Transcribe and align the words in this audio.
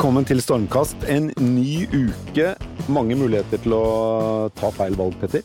Velkommen 0.00 0.24
til 0.24 0.38
Stormkast. 0.40 1.02
En 1.12 1.26
ny 1.44 1.82
uke. 1.92 2.54
Mange 2.88 3.12
muligheter 3.20 3.60
til 3.60 3.74
å 3.76 4.48
ta 4.56 4.70
feil 4.72 4.96
valg, 4.96 5.12
Petter. 5.20 5.44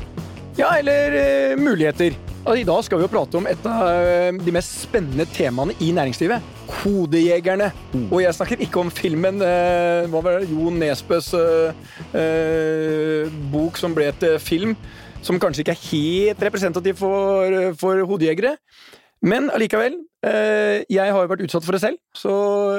Ja, 0.55 0.70
eller 0.78 1.12
uh, 1.12 1.60
muligheter. 1.60 2.16
Altså, 2.46 2.62
I 2.62 2.64
dag 2.70 2.86
skal 2.88 3.02
vi 3.02 3.04
jo 3.04 3.12
prate 3.12 3.36
om 3.36 3.50
et 3.52 3.68
av 3.68 3.84
uh, 3.84 4.40
de 4.40 4.55
mest 4.55 4.78
spennende 4.86 5.28
temaene 5.36 5.76
i 5.84 5.91
næringslivet. 6.00 6.48
Kodejegerne. 6.72 7.68
Mm. 7.98 8.08
Og 8.08 8.23
jeg 8.23 8.40
snakker 8.40 8.64
ikke 8.64 8.80
om 8.86 8.96
filmen 8.96 9.44
uh, 9.44 10.08
hva 10.08 10.23
var 10.23 10.40
det, 10.40 10.48
Jo 10.56 10.72
Nesbøs 10.72 11.34
bok 13.52 13.84
som 13.84 14.00
ble 14.00 14.08
til 14.23 14.40
film, 14.40 14.78
som 15.20 15.36
kanskje 15.36 15.67
ikke 15.67 15.76
er 15.76 15.88
helt 15.92 16.48
representativ 16.48 17.03
for, 17.03 17.59
for 17.84 18.08
hodejegere. 18.08 18.56
Men 19.26 19.48
allikevel, 19.50 19.95
eh, 19.95 20.15
jeg 20.26 21.12
har 21.14 21.22
jo 21.22 21.30
vært 21.30 21.44
utsatt 21.46 21.66
for 21.66 21.76
det 21.76 21.82
selv, 21.84 22.00
så 22.16 22.32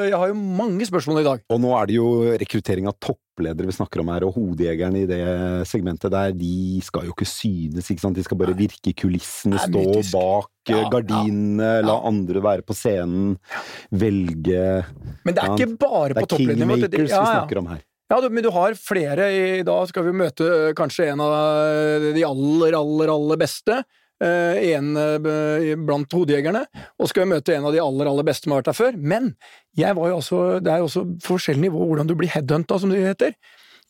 jeg 0.06 0.16
har 0.16 0.32
jo 0.32 0.36
mange 0.36 0.86
spørsmål 0.88 1.20
i 1.20 1.26
dag. 1.26 1.44
Og 1.52 1.62
nå 1.62 1.70
er 1.78 1.88
det 1.88 1.96
jo 1.98 2.08
rekruttering 2.42 2.88
av 2.90 2.96
toppledere 3.02 3.68
vi 3.68 3.76
snakker 3.76 4.02
om 4.02 4.10
her, 4.10 4.26
og 4.26 4.34
hodejegerne 4.38 5.04
i 5.04 5.08
det 5.10 5.22
segmentet 5.70 6.12
der, 6.14 6.34
de 6.34 6.82
skal 6.84 7.06
jo 7.06 7.14
ikke 7.14 7.28
synes, 7.28 7.90
ikke 7.92 8.02
sant? 8.02 8.18
De 8.18 8.24
skal 8.26 8.40
bare 8.40 8.56
virke 8.58 8.90
i 8.90 8.96
kulissene, 8.98 9.60
stå 9.62 9.84
mytisk. 9.84 10.14
bak 10.16 10.72
ja, 10.72 10.86
gardinene, 10.90 11.62
ja, 11.62 11.80
ja. 11.80 11.84
la 11.86 11.98
andre 12.10 12.42
være 12.42 12.66
på 12.66 12.74
scenen, 12.74 13.36
velge 13.94 14.62
Men 15.22 15.36
det 15.36 15.44
er 15.44 15.52
ikke 15.54 15.76
bare 15.78 16.16
på 16.18 16.26
toppledernivå. 16.32 16.80
Det 16.82 16.90
er 16.90 16.96
kingmakers 16.96 17.14
vi 17.14 17.36
snakker 17.36 17.62
om 17.62 17.70
her. 17.74 17.84
Ja, 18.06 18.20
men 18.30 18.42
du 18.42 18.52
har 18.54 18.74
flere. 18.78 19.30
I 19.34 19.62
dag 19.66 19.88
skal 19.90 20.04
vi 20.06 20.14
møte 20.14 20.46
eh, 20.46 20.74
kanskje 20.78 21.08
en 21.10 21.22
av 21.24 21.32
de 22.14 22.22
aller, 22.22 22.76
aller, 22.78 23.10
aller 23.10 23.40
beste. 23.40 23.80
Eh, 24.24 24.72
en 24.72 24.94
eh, 24.96 25.74
blant 25.76 26.14
hodejegerne, 26.16 26.62
og 26.96 27.10
skal 27.10 27.28
møte 27.28 27.52
en 27.52 27.66
av 27.68 27.74
de 27.74 27.82
aller 27.84 28.08
aller 28.08 28.24
beste 28.24 28.46
som 28.46 28.54
har 28.54 28.62
vært 28.62 28.70
der 28.70 28.78
før. 28.78 28.96
Men 28.96 29.34
også, 29.76 30.60
det 30.64 30.72
er 30.72 30.80
jo 30.80 30.88
også 30.88 31.02
forskjellig 31.26 31.66
nivå 31.66 31.84
hvordan 31.90 32.08
du 32.08 32.14
blir 32.16 32.32
headhunta, 32.32 32.78
som 32.80 32.92
det 32.92 33.02
heter. 33.04 33.34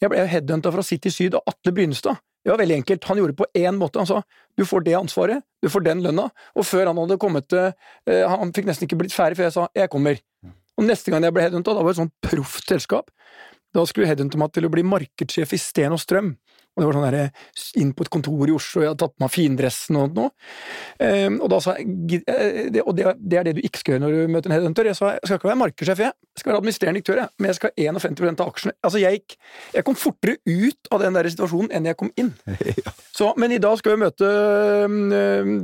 Jeg 0.03 0.11
ble 0.11 0.25
headhunta 0.29 0.73
fra 0.75 0.83
City 0.83 1.13
Syd 1.15 1.39
av 1.39 1.47
Atle 1.47 1.73
Brynstad. 1.77 2.19
Det 2.47 2.53
var 2.53 2.61
veldig 2.61 2.77
enkelt. 2.81 3.07
Han 3.09 3.19
gjorde 3.19 3.35
det 3.35 3.39
på 3.41 3.47
én 3.59 3.79
måte. 3.79 3.99
Han 3.99 4.07
sa 4.07 4.21
du 4.57 4.65
får 4.67 4.85
det 4.87 4.95
ansvaret, 4.95 5.43
du 5.63 5.69
får 5.71 5.83
den 5.87 6.03
lønna. 6.05 6.29
Og 6.55 6.67
før 6.67 6.91
han 6.91 6.99
hadde 7.01 7.19
kommet 7.23 7.49
til 7.51 7.71
eh, 7.71 8.23
Han 8.27 8.53
fikk 8.55 8.69
nesten 8.69 8.87
ikke 8.87 8.99
blitt 9.01 9.15
ferdig 9.15 9.39
før 9.39 9.49
jeg 9.49 9.57
sa 9.57 9.69
jeg 9.75 9.91
kommer. 9.93 10.21
Og 10.77 10.87
neste 10.87 11.11
gang 11.11 11.25
jeg 11.25 11.35
ble 11.35 11.47
headhunta, 11.47 11.73
da 11.75 11.83
var 11.83 11.95
det 11.95 11.97
et 11.97 12.03
sånt 12.03 12.15
proft 12.23 12.71
selskap. 12.71 13.11
Da 13.75 13.85
skulle 13.87 14.09
headhunte 14.11 14.39
meg 14.41 14.53
til 14.55 14.67
å 14.67 14.73
bli 14.73 14.85
markedssjef 14.87 15.55
i 15.55 15.61
Sten 15.61 15.95
og 15.95 16.03
Strøm. 16.03 16.35
Og 16.77 16.83
det 16.83 16.87
var 16.91 16.97
sånn 16.99 17.07
der, 17.09 17.45
inn 17.81 17.93
på 17.97 18.05
et 18.05 18.11
kontor 18.13 18.51
i 18.51 18.53
Oslo, 18.53 18.83
jeg 18.85 18.91
hadde 18.93 19.01
tatt 19.01 19.15
på 19.17 19.25
meg 19.25 19.33
findressen 19.33 19.97
og 19.97 20.17
noe. 20.17 20.33
Um, 21.01 21.39
og 21.41 21.49
da 21.49 21.61
sa 21.65 21.73
jeg 21.81 22.21
eh, 22.29 22.69
det, 22.73 22.83
Og 22.85 22.93
det, 22.97 23.07
det, 23.17 23.39
er 23.41 23.47
det 23.49 23.55
du 23.57 23.63
ikke 23.65 23.81
skal 23.81 23.95
gjøre 23.95 24.03
når 24.05 24.13
du 24.13 24.35
møter 24.35 24.53
en 24.53 24.57
headhunter. 24.59 24.91
Jeg 24.91 24.99
sa 24.99 25.15
jeg 25.15 25.23
skal 25.25 25.41
ikke 25.41 25.49
være 25.49 25.61
markedssjef, 25.63 26.03
jeg. 26.05 26.13
jeg 26.37 26.43
skal 26.43 26.53
være 26.53 26.61
administrerende 26.61 27.01
direktør, 27.01 27.23
jeg. 27.23 27.33
men 27.41 27.49
jeg 27.49 27.59
skal 27.59 27.73
ha 27.73 27.87
51 27.97 28.43
av 28.45 28.51
aksjene. 28.53 28.75
Altså, 28.85 29.01
jeg, 29.01 29.21
gikk, 29.23 29.39
jeg 29.79 29.87
kom 29.89 29.97
fortere 29.97 30.37
ut 30.45 30.93
av 30.93 31.05
den 31.07 31.17
der 31.17 31.31
situasjonen 31.33 31.73
enn 31.73 31.89
jeg 31.89 32.01
kom 32.03 32.13
inn. 32.21 32.35
Så, 33.17 33.31
men 33.41 33.57
i 33.57 33.61
dag 33.63 33.81
skal 33.81 33.95
vi 33.95 34.03
møte 34.03 34.29
um, 34.85 34.99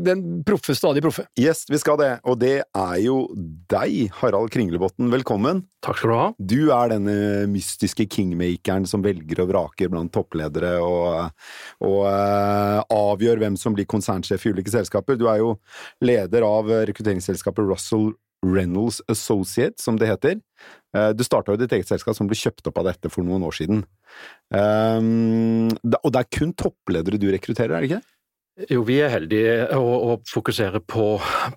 den 0.07 0.25
proffe, 0.49 0.73
stadig 0.79 1.05
proffe. 1.05 1.27
Yes, 1.37 1.67
vi 1.69 1.81
skal 1.83 2.01
det. 2.01 2.13
Og 2.25 2.41
det 2.41 2.55
er 2.65 2.97
jo 3.05 3.27
deg, 3.69 4.09
Harald 4.23 4.49
Kringlebotn. 4.55 5.13
Velkommen. 5.13 5.67
Takk 5.85 5.99
skal 5.99 6.13
du 6.13 6.17
ha. 6.17 6.27
Du 6.39 6.61
er 6.73 6.93
denne 6.95 7.15
mystiske 7.51 8.07
kingmakeren 8.09 8.87
som 8.89 9.03
velger 9.05 9.43
og 9.45 9.51
vraker 9.51 9.93
blant 9.93 10.15
toppledere. 10.15 10.79
og 10.81 11.02
og, 11.03 11.99
uh, 12.07 12.81
avgjør 12.93 13.43
hvem 13.43 13.59
som 13.61 13.77
blir 13.77 13.89
konsernsjef 13.91 14.47
i 14.47 14.55
ulike 14.55 14.73
selskaper. 14.73 15.19
Du 15.21 15.29
er 15.31 15.43
jo 15.43 15.57
leder 16.05 16.47
av 16.47 16.71
rekrutteringsselskapet 16.91 17.69
Russell 17.69 18.13
Reynolds 18.43 19.01
Associates, 19.11 19.85
som 19.85 19.99
det 19.99 20.11
heter. 20.11 20.41
Uh, 20.97 21.11
du 21.15 21.23
starta 21.27 21.55
jo 21.55 21.61
ditt 21.61 21.73
eget 21.75 21.91
selskap 21.91 22.19
som 22.19 22.31
ble 22.31 22.39
kjøpt 22.39 22.69
opp 22.71 22.81
av 22.83 22.91
dette 22.91 23.13
for 23.13 23.27
noen 23.27 23.45
år 23.47 23.55
siden. 23.59 23.85
Um, 24.53 25.71
og 26.03 26.11
det 26.11 26.25
er 26.25 26.33
kun 26.39 26.57
toppledere 26.59 27.21
du 27.21 27.31
rekrutterer, 27.33 27.77
er 27.77 27.87
det 27.87 27.93
ikke? 27.93 28.03
Jo, 28.69 28.83
vi 28.85 28.99
er 29.01 29.09
heldige 29.15 29.79
å, 29.81 30.19
fokusere 30.29 30.83
på, 30.85 31.07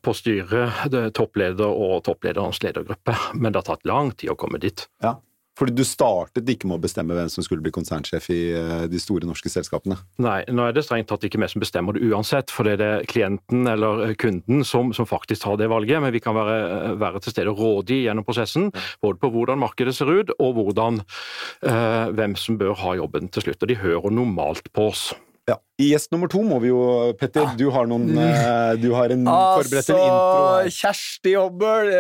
på 0.02 0.14
styret, 0.16 0.94
toppleder 1.18 1.68
og 1.68 2.06
topplederens 2.08 2.62
ledergruppe, 2.64 3.18
men 3.36 3.52
det 3.52 3.60
har 3.60 3.68
tatt 3.74 3.90
lang 3.90 4.14
tid 4.16 4.32
å 4.32 4.38
komme 4.40 4.62
dit. 4.64 4.86
Ja. 5.04 5.18
Fordi 5.56 5.72
du 5.76 5.84
startet 5.88 6.50
ikke 6.52 6.68
med 6.68 6.80
å 6.80 6.84
bestemme 6.84 7.16
hvem 7.16 7.30
som 7.32 7.46
skulle 7.46 7.64
bli 7.64 7.74
konsernsjef 7.76 8.28
i 8.34 8.40
eh, 8.56 8.86
de 8.92 9.00
store 9.00 9.28
norske 9.28 9.52
selskapene? 9.52 9.98
Nei, 10.24 10.42
nå 10.52 10.66
er 10.66 10.76
det 10.76 10.84
strengt 10.84 11.08
tatt 11.12 11.24
ikke 11.24 11.40
vi 11.40 11.50
som 11.52 11.64
bestemmer 11.64 11.96
det 11.96 12.04
uansett, 12.10 12.52
for 12.52 12.68
det 12.68 12.76
er 12.84 13.06
klienten 13.08 13.64
eller 13.72 14.10
eh, 14.10 14.16
kunden 14.20 14.66
som, 14.68 14.92
som 14.96 15.08
faktisk 15.08 15.46
tar 15.46 15.60
det 15.62 15.70
valget. 15.72 16.02
Men 16.04 16.12
vi 16.16 16.24
kan 16.24 16.36
være, 16.36 16.58
eh, 16.92 16.98
være 17.00 17.24
til 17.24 17.36
stede 17.36 17.54
og 17.54 17.62
rådgi 17.62 18.02
gjennom 18.04 18.28
prosessen, 18.28 18.68
både 19.06 19.22
på 19.22 19.32
hvordan 19.32 19.64
markedet 19.64 19.96
ser 19.96 20.12
ut 20.12 20.34
og 20.36 20.60
hvordan, 20.60 21.00
øh, 21.72 22.08
hvem 22.20 22.36
som 22.40 22.60
bør 22.60 22.76
ha 22.84 22.98
jobben 23.00 23.32
til 23.32 23.48
slutt. 23.48 23.64
Og 23.64 23.72
de 23.72 23.80
hører 23.80 24.12
normalt 24.12 24.68
på 24.76 24.90
oss. 24.92 25.14
Ja. 25.46 25.60
I 25.78 25.92
gjest 25.92 26.10
nummer 26.10 26.30
to 26.32 26.40
må 26.42 26.56
vi 26.64 26.72
jo 26.72 26.80
Petter, 27.20 27.44
ah. 27.46 27.52
du 27.60 27.68
har 27.70 27.86
noen 27.86 28.16
eh, 28.18 28.72
Du 28.82 28.88
har 28.96 29.12
en 29.14 29.28
altså, 29.30 29.60
forberedt 29.60 29.92
en 29.94 30.00
intro 30.02 30.40
her. 30.48 30.70
Kjersti 30.74 31.34
Hobbel 31.38 31.92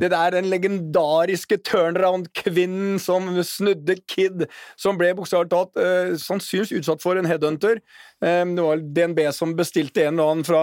Det 0.00 0.10
der 0.14 0.32
den 0.32 0.48
legendariske 0.48 1.58
turnaround-kvinnen 1.68 2.96
som 3.02 3.28
snudde 3.44 3.98
Kid, 4.08 4.46
som 4.80 4.96
ble 5.00 5.10
bokstavelig 5.18 5.50
talt 5.52 5.76
uh, 5.76 6.14
sannsynligvis 6.20 6.72
utsatt 6.78 7.04
for 7.04 7.20
en 7.20 7.28
headhunter. 7.28 7.82
Det 8.22 8.64
var 8.64 8.80
DNB 8.96 9.20
som 9.34 9.52
bestilte 9.58 10.06
en 10.06 10.16
eller 10.16 10.32
annen 10.32 10.46
fra 10.46 10.62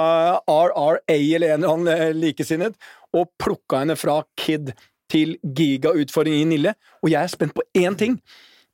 RRA 0.49 0.97
eller 1.13 1.53
en 1.53 1.63
eller 1.63 1.75
annen 1.75 2.17
likesinnet, 2.17 2.75
og 3.15 3.29
plukka 3.41 3.83
henne 3.83 3.97
fra 3.99 4.21
Kid 4.39 4.73
til 5.11 5.37
gigautfordring 5.43 6.41
i 6.41 6.49
Nille. 6.49 6.75
Og 7.03 7.13
jeg 7.13 7.21
er 7.21 7.31
spent 7.31 7.55
på 7.55 7.65
én 7.77 7.97
ting. 7.99 8.17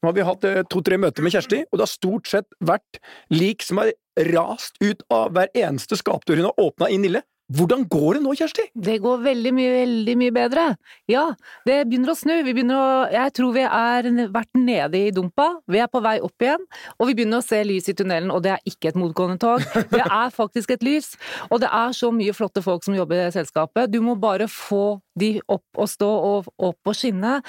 Nå 0.02 0.10
har 0.10 0.18
vi 0.18 0.26
hatt 0.26 0.46
eh, 0.50 0.62
to-tre 0.66 0.98
møter 0.98 1.26
med 1.26 1.36
Kjersti, 1.36 1.62
og 1.70 1.78
det 1.78 1.86
har 1.86 1.92
stort 1.92 2.30
sett 2.30 2.48
vært 2.66 2.98
lik 3.34 3.62
som 3.66 3.82
har 3.84 3.94
rast 4.32 4.80
ut 4.82 5.04
av 5.14 5.36
hver 5.36 5.52
eneste 5.54 5.98
skapdør 6.00 6.42
hun 6.42 6.50
har 6.50 6.64
åpna 6.64 6.90
i 6.90 6.98
Nille. 7.02 7.22
Hvordan 7.52 7.84
går 7.92 8.16
det 8.16 8.22
nå, 8.24 8.34
Kjersti? 8.38 8.64
Det 8.88 8.98
går 9.04 9.24
veldig 9.26 9.52
mye, 9.56 9.72
veldig 9.74 10.16
mye 10.22 10.34
bedre. 10.36 10.66
Ja, 11.12 11.24
det 11.68 11.82
begynner 11.90 12.14
å 12.14 12.16
snu. 12.16 12.34
Begynner 12.46 12.78
å 12.78 12.92
Jeg 13.12 13.34
tror 13.36 13.56
vi 13.56 13.66
har 13.68 14.08
vært 14.32 14.52
nede 14.56 15.02
i 15.02 15.12
dumpa. 15.16 15.48
Vi 15.68 15.82
er 15.82 15.90
på 15.92 16.02
vei 16.04 16.18
opp 16.24 16.46
igjen, 16.46 16.64
og 16.98 17.10
vi 17.10 17.18
begynner 17.18 17.42
å 17.42 17.46
se 17.46 17.60
lys 17.68 17.90
i 17.92 17.96
tunnelen, 17.98 18.32
og 18.32 18.44
det 18.46 18.54
er 18.56 18.72
ikke 18.72 18.92
et 18.92 19.00
motgående 19.00 19.42
tog. 19.42 19.66
Det 19.92 20.04
er 20.06 20.32
faktisk 20.32 20.72
et 20.78 20.86
lys. 20.86 21.12
Og 21.50 21.60
det 21.64 21.70
er 21.76 21.98
så 21.98 22.12
mye 22.16 22.36
flotte 22.36 22.64
folk 22.64 22.86
som 22.88 22.96
jobber 22.96 23.26
i 23.26 23.34
selskapet. 23.36 23.92
Du 23.92 24.00
må 24.06 24.16
bare 24.16 24.48
få 24.52 25.02
de 25.20 25.34
opp 25.52 25.82
og 25.82 25.90
stå 25.92 26.08
og 26.08 26.52
opp 26.56 26.88
og 26.88 26.96
skinne, 26.96 27.40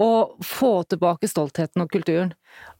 og 0.00 0.40
få 0.46 0.72
tilbake 0.88 1.28
stoltheten 1.28 1.84
og 1.84 1.92
kulturen. 1.92 2.32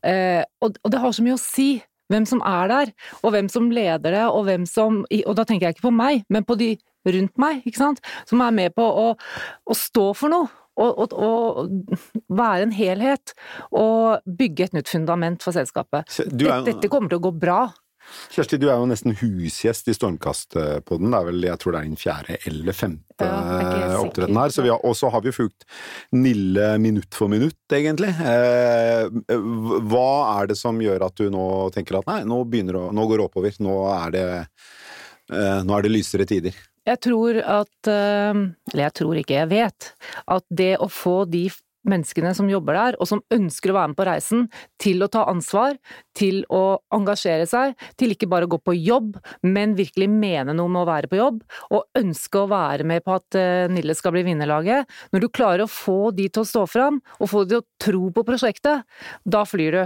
Eh, 0.07 0.43
og, 0.65 0.81
og 0.81 0.93
det 0.93 1.01
har 1.03 1.13
så 1.13 1.25
mye 1.25 1.37
å 1.37 1.43
si 1.43 1.75
hvem 2.11 2.27
som 2.29 2.43
er 2.47 2.71
der, 2.71 2.95
og 3.23 3.35
hvem 3.35 3.51
som 3.53 3.71
leder 3.73 4.17
det, 4.17 4.25
og 4.29 4.45
hvem 4.49 4.67
som 4.69 5.03
Og 5.21 5.35
da 5.37 5.45
tenker 5.47 5.69
jeg 5.69 5.79
ikke 5.79 5.89
på 5.89 5.95
meg, 5.95 6.25
men 6.29 6.47
på 6.47 6.57
de 6.61 6.75
rundt 7.09 7.37
meg, 7.41 7.63
ikke 7.65 7.81
sant, 7.81 8.01
som 8.29 8.43
er 8.45 8.55
med 8.55 8.75
på 8.77 8.85
å, 8.85 9.13
å 9.17 9.77
stå 9.77 10.11
for 10.19 10.33
noe. 10.33 10.51
Og, 10.81 10.97
og, 11.03 11.13
og, 11.13 12.13
være 12.33 12.65
en 12.65 12.71
helhet, 12.73 13.35
og 13.77 14.23
bygge 14.39 14.69
et 14.69 14.77
nytt 14.79 14.89
fundament 14.89 15.43
for 15.45 15.53
selskapet. 15.53 16.09
Dette, 16.31 16.61
dette 16.71 16.89
kommer 16.89 17.11
til 17.11 17.19
å 17.21 17.25
gå 17.27 17.33
bra. 17.37 17.59
Kjersti, 18.31 18.59
du 18.61 18.69
er 18.69 18.79
jo 18.81 18.89
nesten 18.91 19.15
husgjest 19.21 19.89
i 19.91 19.95
Stormkast-podden. 19.95 21.11
Det 21.11 21.19
er 21.19 21.27
vel, 21.29 21.45
jeg 21.47 21.61
tror 21.63 21.75
det 21.75 21.81
er 21.81 21.89
din 21.89 22.01
fjerde 22.01 22.39
eller 22.49 22.77
femte 22.77 23.27
ja, 23.27 23.99
opptreden 24.01 24.39
her. 24.41 24.55
Så 24.55 24.65
og 24.77 24.97
så 24.99 25.11
har 25.13 25.25
vi 25.25 25.35
fulgt 25.35 25.67
Nille 26.15 26.73
minutt 26.83 27.15
for 27.17 27.31
minutt, 27.33 27.61
egentlig. 27.75 28.11
Eh, 28.11 29.07
hva 29.91 30.11
er 30.39 30.51
det 30.51 30.59
som 30.59 30.81
gjør 30.83 31.07
at 31.07 31.21
du 31.21 31.29
nå 31.33 31.45
tenker 31.75 32.01
at 32.01 32.11
nei, 32.11 32.21
nå, 32.29 32.43
begynner 32.51 32.81
nå 32.95 33.07
går 33.11 33.21
det 33.21 33.29
oppover, 33.29 33.63
nå 33.63 33.77
er 33.95 34.17
det, 34.17 34.27
eh, 35.35 35.61
nå 35.67 35.77
er 35.77 35.87
det 35.87 35.95
lysere 35.95 36.29
tider? 36.29 36.57
Jeg 36.89 37.01
tror 37.05 37.37
at 37.45 37.91
eh, 37.93 38.39
Eller 38.73 38.87
jeg 38.87 38.97
tror 39.03 39.19
ikke, 39.21 39.41
jeg 39.43 39.51
vet. 39.51 39.91
At 40.31 40.47
det 40.49 40.77
å 40.81 40.89
få 40.91 41.25
de 41.31 41.49
menneskene 41.89 42.33
som 42.37 42.49
jobber 42.51 42.77
der, 42.77 42.99
og 43.01 43.09
som 43.09 43.23
ønsker 43.33 43.73
å 43.73 43.77
være 43.79 43.93
med 43.93 43.99
på 43.99 44.07
reisen, 44.09 44.47
til 44.83 45.05
å 45.05 45.11
ta 45.13 45.25
ansvar, 45.31 45.79
til 46.17 46.43
å 46.53 46.81
engasjere 46.95 47.47
seg, 47.49 47.77
til 48.01 48.15
ikke 48.15 48.29
bare 48.31 48.49
å 48.49 48.53
gå 48.55 48.61
på 48.65 48.77
jobb, 48.77 49.17
men 49.47 49.77
virkelig 49.79 50.11
mene 50.13 50.55
noe 50.57 50.73
med 50.73 50.85
å 50.85 50.91
være 50.91 51.11
på 51.11 51.21
jobb, 51.21 51.41
og 51.71 52.01
ønske 52.01 52.43
å 52.43 52.51
være 52.51 52.87
med 52.89 53.05
på 53.07 53.17
at 53.17 53.39
eh, 53.39 53.71
Nille 53.73 53.97
skal 53.97 54.15
bli 54.17 54.25
vinnerlaget. 54.27 54.91
Når 55.15 55.25
du 55.25 55.31
klarer 55.33 55.65
å 55.65 55.71
få 55.71 56.13
de 56.17 56.29
til 56.29 56.45
å 56.45 56.51
stå 56.51 56.67
fram, 56.71 57.01
og 57.19 57.33
få 57.33 57.45
de 57.45 57.57
til 57.57 57.63
å 57.63 57.69
tro 57.81 58.13
på 58.15 58.27
prosjektet, 58.29 58.87
da 59.25 59.47
flyr 59.49 59.79
du. 59.79 59.83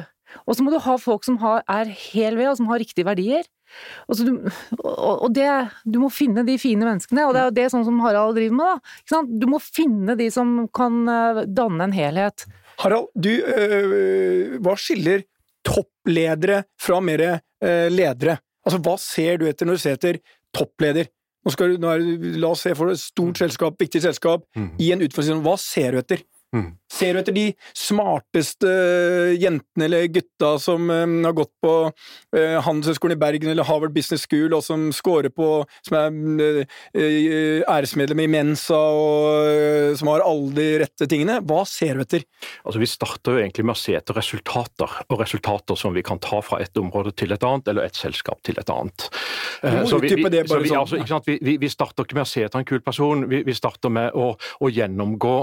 Og 0.48 0.56
så 0.56 0.64
må 0.64 0.72
du 0.72 0.80
ha 0.82 0.96
folk 0.98 1.26
som 1.26 1.38
er 1.38 1.90
hel 2.10 2.38
ved, 2.38 2.50
og 2.50 2.58
som 2.58 2.70
har 2.70 2.82
riktige 2.82 3.06
verdier. 3.06 3.46
Altså, 4.08 4.26
du, 4.28 4.32
og 4.84 5.28
det, 5.34 5.48
du 5.88 5.98
må 6.02 6.10
finne 6.12 6.44
de 6.46 6.56
fine 6.60 6.86
menneskene, 6.86 7.26
og 7.26 7.34
det 7.34 7.42
er 7.42 7.48
jo 7.48 7.56
det 7.58 7.66
sånn 7.72 7.86
som 7.86 8.00
Harald 8.04 8.36
driver 8.38 8.58
med. 8.58 8.82
da. 9.10 9.22
Du 9.44 9.48
må 9.50 9.60
finne 9.62 10.16
de 10.18 10.28
som 10.34 10.56
kan 10.74 11.02
eh, 11.10 11.44
danne 11.48 11.88
en 11.88 11.96
helhet. 11.96 12.46
Harald, 12.82 13.10
du, 13.14 13.30
øh, 13.32 14.56
hva 14.64 14.76
skiller 14.80 15.24
toppledere 15.64 16.64
fra 16.80 17.00
mer 17.04 17.26
øh, 17.28 17.88
ledere? 17.92 18.38
Altså, 18.64 18.80
Hva 18.84 18.96
ser 19.00 19.40
du 19.40 19.48
etter 19.48 19.68
når 19.68 19.78
du 19.78 19.84
ser 19.84 19.98
etter 19.98 20.20
toppleder? 20.54 21.10
Nå 21.44 21.52
skal 21.52 21.74
du, 21.74 21.80
nå 21.82 21.90
er, 21.92 22.04
la 22.40 22.54
oss 22.54 22.62
se 22.64 22.72
for 22.76 22.92
et 22.92 23.00
stort 23.00 23.40
selskap, 23.40 23.76
viktig 23.80 24.00
selskap, 24.00 24.46
mm. 24.56 24.70
i 24.80 24.90
en 24.94 25.04
utfordring. 25.04 25.42
Hva 25.44 25.58
ser 25.60 25.92
du 25.92 26.00
etter? 26.00 26.24
Mm. 26.54 26.70
Ser 26.94 27.16
du 27.16 27.18
etter 27.18 27.34
de 27.34 27.48
smarteste 27.74 28.70
jentene 29.40 29.88
eller 29.88 30.06
gutta 30.14 30.52
som 30.62 30.86
um, 30.86 31.16
har 31.26 31.34
gått 31.34 31.50
på 31.64 31.72
uh, 31.90 32.58
Handelshøyskolen 32.62 33.16
i 33.16 33.18
Bergen 33.18 33.50
eller 33.50 33.66
Harvard 33.66 33.94
Business 33.96 34.22
School, 34.28 34.54
og 34.54 34.62
som 34.62 34.86
scorer 34.94 35.32
på 35.34 35.48
Som 35.86 35.96
er 35.98 36.14
uh, 36.14 37.64
æresmedlem 37.74 38.22
i 38.24 38.28
Mensa 38.36 38.78
og 38.78 39.98
som 39.98 40.10
har 40.12 40.22
alle 40.24 40.52
de 40.54 40.66
rette 40.84 41.08
tingene. 41.10 41.40
Hva 41.46 41.64
ser 41.68 41.98
du 41.98 42.04
etter? 42.04 42.24
Altså, 42.62 42.80
Vi 42.82 42.88
starter 42.90 43.34
jo 43.34 43.42
egentlig 43.42 43.66
med 43.66 43.74
å 43.74 43.80
se 43.80 43.96
etter 43.98 44.16
resultater, 44.18 44.94
og 45.08 45.20
resultater 45.20 45.78
som 45.78 45.94
vi 45.96 46.04
kan 46.06 46.20
ta 46.22 46.40
fra 46.44 46.60
et 46.62 46.78
område 46.78 47.14
til 47.18 47.34
et 47.34 47.44
annet, 47.46 47.68
eller 47.70 47.88
et 47.88 47.98
selskap 47.98 48.42
til 48.46 48.58
et 48.60 48.70
annet. 48.70 49.08
Så 49.88 49.98
vi, 50.02 50.12
vi, 50.14 50.42
så 50.46 50.60
vi, 50.60 50.72
altså, 50.76 51.20
vi, 51.26 51.56
vi, 51.60 51.70
starter 51.72 52.06
ikke 52.06 52.18
med 52.18 52.26
å 52.26 52.30
se 52.30 52.44
etter 52.46 52.60
en 52.60 52.68
kul 52.68 52.82
person, 52.84 53.26
vi, 53.30 53.56
starter 53.56 53.92
med 53.92 54.14
å, 54.18 54.32
å 54.34 54.72
gjennomgå 54.72 55.36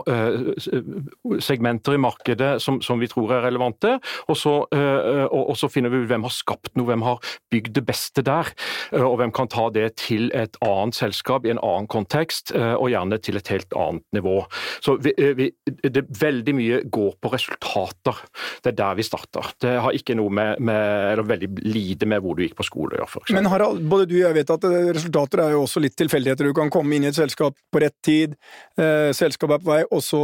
segmenter 1.39 1.95
i 1.95 2.01
markedet 2.01 2.56
som, 2.63 2.80
som 2.83 3.00
vi 3.01 3.09
tror 3.12 3.36
er 3.36 3.45
relevante, 3.45 3.98
og 4.27 4.38
så, 4.38 4.53
uh, 4.74 5.25
og, 5.27 5.51
og 5.53 5.57
så, 5.59 5.69
finner 5.71 5.94
vi 5.94 6.01
ut 6.03 6.09
hvem 6.09 6.25
har 6.27 6.33
skapt 6.36 6.74
noe, 6.77 6.88
hvem 6.89 7.06
har 7.06 7.19
bygd 7.53 7.75
det 7.77 7.83
beste 7.88 8.24
der, 8.25 8.51
uh, 8.94 9.06
og 9.07 9.18
hvem 9.21 9.33
kan 9.36 9.50
ta 9.51 9.68
det 9.74 9.88
til 10.01 10.30
et 10.38 10.57
annet 10.65 10.98
selskap 10.98 11.48
i 11.48 11.53
en 11.53 11.62
annen 11.62 11.89
kontekst, 11.92 12.53
uh, 12.56 12.75
og 12.75 12.92
gjerne 12.94 13.19
til 13.24 13.39
et 13.39 13.51
helt 13.53 13.77
annet 13.77 14.06
nivå. 14.18 14.38
Så 14.83 14.98
vi, 15.01 15.15
vi, 15.38 15.51
det 15.65 16.07
Veldig 16.21 16.53
mye 16.53 16.77
går 16.92 17.13
på 17.24 17.30
resultater. 17.31 18.18
Det 18.62 18.71
er 18.74 18.75
der 18.77 18.97
vi 19.00 19.06
starter. 19.06 19.47
Det 19.63 19.71
har 19.83 19.95
ikke 19.95 20.13
noe 20.18 20.30
med, 20.33 20.59
med 20.62 20.81
eller 21.12 21.25
veldig 21.27 21.50
lite 21.65 22.07
med 22.09 22.21
hvor 22.21 22.36
du 22.38 22.44
gikk 22.44 22.57
på 22.59 22.65
skole 22.68 22.97
å 22.97 23.00
gjøre. 23.01 23.24
Men 23.33 23.47
Harald, 23.50 23.81
både 23.89 24.06
du 24.09 24.15
og 24.19 24.25
jeg 24.27 24.38
vet 24.38 24.54
at 24.54 24.68
resultater 24.97 25.44
er 25.45 25.56
jo 25.56 25.63
også 25.63 25.81
litt 25.81 25.95
tilfeldigheter. 25.97 26.50
Du 26.51 26.57
kan 26.57 26.71
komme 26.74 26.97
inn 26.97 27.07
i 27.07 27.09
et 27.09 27.18
selskap 27.18 27.57
på 27.71 27.81
rett 27.81 27.95
tid, 28.06 28.36
selskapet 28.77 29.57
er 29.57 29.63
på 29.63 29.71
vei, 29.71 29.81
og 29.89 30.04
så 30.06 30.21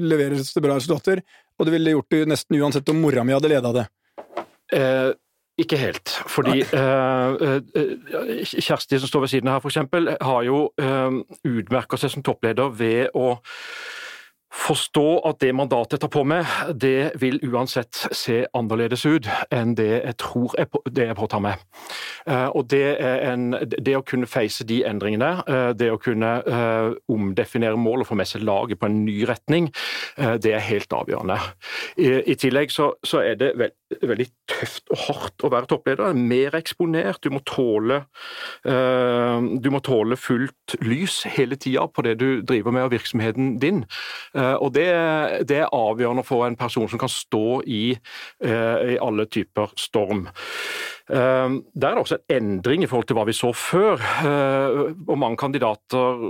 leveres 0.00 0.52
det 0.54 0.62
bra 0.64 0.76
resultater, 0.78 1.24
og 1.58 1.66
det 1.66 1.74
ville 1.76 1.96
gjort 1.96 2.14
det 2.14 2.28
nesten 2.30 2.60
uansett 2.60 2.92
om 2.92 3.00
mora 3.02 3.24
mi 3.26 3.34
hadde 3.36 3.50
leda 3.52 3.72
det. 3.76 3.86
Eh, 4.76 5.10
ikke 5.60 5.76
helt. 5.76 6.12
Fordi 6.30 6.62
eh, 6.62 7.46
eh, 7.76 8.44
Kjersti 8.48 9.00
som 9.00 9.10
står 9.10 9.26
ved 9.26 9.32
siden 9.34 9.50
av 9.50 9.58
her, 9.58 9.64
f.eks., 9.68 10.20
har 10.24 10.44
jo 10.46 10.60
eh, 10.80 11.18
utmerka 11.50 12.00
seg 12.00 12.14
som 12.14 12.24
toppleder 12.24 12.72
ved 12.76 13.12
å 13.18 13.34
forstå 14.50 15.20
at 15.28 15.38
det 15.42 15.52
mandatet 15.54 15.96
jeg 15.96 16.02
tar 16.04 16.12
på 16.12 16.24
meg, 16.26 16.48
det 16.74 17.12
vil 17.22 17.38
uansett 17.46 18.02
se 18.16 18.42
annerledes 18.56 19.04
ut 19.06 19.28
enn 19.54 19.76
det 19.78 19.90
jeg 19.92 20.16
tror 20.18 20.56
jeg 20.58 20.70
på, 20.72 20.82
det 20.90 21.06
jeg 21.06 21.18
påtar 21.18 21.42
meg. 21.44 21.62
Uh, 22.26 22.50
og 22.58 22.66
det, 22.72 22.84
en, 23.00 23.54
det, 23.60 23.94
å 23.96 24.04
kunne 24.06 24.28
face 24.30 24.66
de 24.66 24.80
endringene, 24.86 25.30
uh, 25.46 25.70
det 25.76 25.90
å 25.92 26.00
kunne 26.02 26.32
uh, 26.44 26.90
omdefinere 27.10 27.78
mål 27.78 28.02
og 28.02 28.10
få 28.10 28.18
med 28.18 28.28
seg 28.28 28.44
laget 28.46 28.80
på 28.80 28.90
en 28.90 29.00
ny 29.06 29.22
retning, 29.28 29.70
det 30.42 30.52
er 30.52 30.62
helt 30.64 30.92
avgjørende. 30.92 31.36
I, 32.00 32.08
i 32.32 32.34
tillegg 32.38 32.72
så, 32.74 32.90
så, 33.06 33.22
er 33.24 33.38
det 33.40 33.50
veld, 33.56 33.76
veldig 34.04 34.26
tøft 34.50 34.90
og 34.92 35.00
hardt 35.06 35.44
å 35.46 35.50
være 35.52 35.68
toppleder. 35.70 36.16
Mer 36.18 36.56
eksponert. 36.58 37.22
Du 37.24 37.32
må 37.32 37.40
tåle, 37.46 38.02
du 38.64 39.68
må 39.72 39.80
tåle 39.86 40.18
fullt 40.20 40.76
lys 40.84 41.22
hele 41.36 41.56
tida 41.60 41.86
på 41.88 42.04
det 42.06 42.16
du 42.20 42.28
driver 42.46 42.74
med 42.74 42.88
og 42.88 42.92
virksomheten 42.94 43.54
din. 43.62 43.82
Eh, 44.40 44.56
og 44.56 44.72
det, 44.76 44.88
det, 45.48 45.62
er 45.62 45.74
avgjørende 45.76 46.24
for 46.26 46.46
en 46.46 46.58
person 46.58 46.88
som 46.90 47.00
kan 47.00 47.12
stå 47.12 47.60
i, 47.66 47.84
eh, 48.44 48.94
i 48.96 48.98
alle 49.02 49.28
typer 49.30 49.74
storm. 49.78 50.26
Eh, 51.10 51.56
der 51.74 51.88
er 51.88 51.98
det 51.98 52.04
også 52.04 52.20
en 52.20 52.36
endring 52.40 52.84
i 52.84 52.88
forhold 52.90 53.08
til 53.10 53.18
hva 53.18 53.26
vi 53.28 53.36
så 53.36 53.52
før. 53.56 54.00
Og 55.08 55.16
mange 55.18 55.38
kandidater 55.40 56.24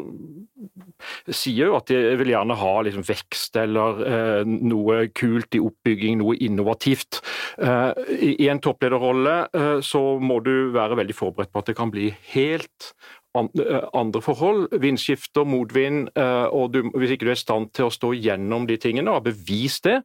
sier 1.29 1.71
jo 1.71 1.77
at 1.79 1.91
de 1.91 1.99
vil 2.21 2.33
gjerne 2.33 2.57
ha 2.57 2.73
liksom 2.85 3.05
vekst 3.07 3.57
eller 3.61 4.03
noe 4.49 5.03
kult 5.17 5.56
i 5.56 5.63
oppbygging, 5.63 6.19
noe 6.21 6.39
innovativt. 6.41 7.21
I 7.61 8.49
en 8.51 8.63
topplederrolle 8.63 9.83
så 9.85 10.03
må 10.21 10.41
du 10.45 10.71
være 10.75 10.99
veldig 11.01 11.17
forberedt 11.17 11.53
på 11.53 11.63
at 11.63 11.71
det 11.71 11.77
kan 11.79 11.93
bli 11.93 12.11
helt 12.33 12.93
andre 13.35 14.23
forhold, 14.25 14.69
vindskifter, 14.82 15.47
motvind, 15.47 16.11
eh, 16.19 16.47
og 16.50 16.73
du, 16.75 16.82
hvis 16.99 17.15
ikke 17.15 17.29
du 17.29 17.32
er 17.32 17.38
i 17.38 17.43
stand 17.44 17.71
til 17.77 17.87
å 17.87 17.94
stå 17.94 18.12
gjennom 18.17 18.67
de 18.67 18.79
tingene 18.81 19.15
og 19.15 19.29
bevise 19.29 19.85
det, 19.87 19.97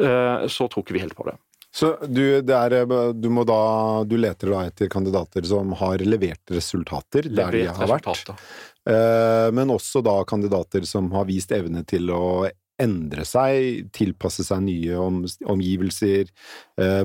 eh, 0.00 0.46
så 0.48 0.68
tror 0.68 0.84
ikke 0.84 0.96
vi 0.96 1.04
helt 1.04 1.16
på 1.18 1.28
det. 1.28 1.36
Så 1.70 1.92
du, 2.02 2.40
er, 2.40 2.74
du, 3.14 3.28
må 3.30 3.44
da, 3.46 4.02
du 4.02 4.16
leter 4.18 4.50
da 4.50 4.64
etter 4.66 4.90
kandidater 4.90 5.44
som 5.46 5.70
har 5.78 6.02
levert 6.02 6.50
resultater 6.50 7.28
der 7.30 7.54
de 7.54 7.60
har 7.70 7.92
vært, 7.92 8.32
men 9.54 9.70
også 9.70 10.02
da 10.02 10.16
kandidater 10.26 10.82
som 10.88 11.12
har 11.14 11.28
vist 11.28 11.54
evne 11.54 11.84
til 11.86 12.10
å 12.10 12.48
endre 12.80 13.22
seg, 13.28 13.86
tilpasse 13.94 14.42
seg 14.48 14.64
nye 14.66 14.98
omgivelser, 14.98 16.32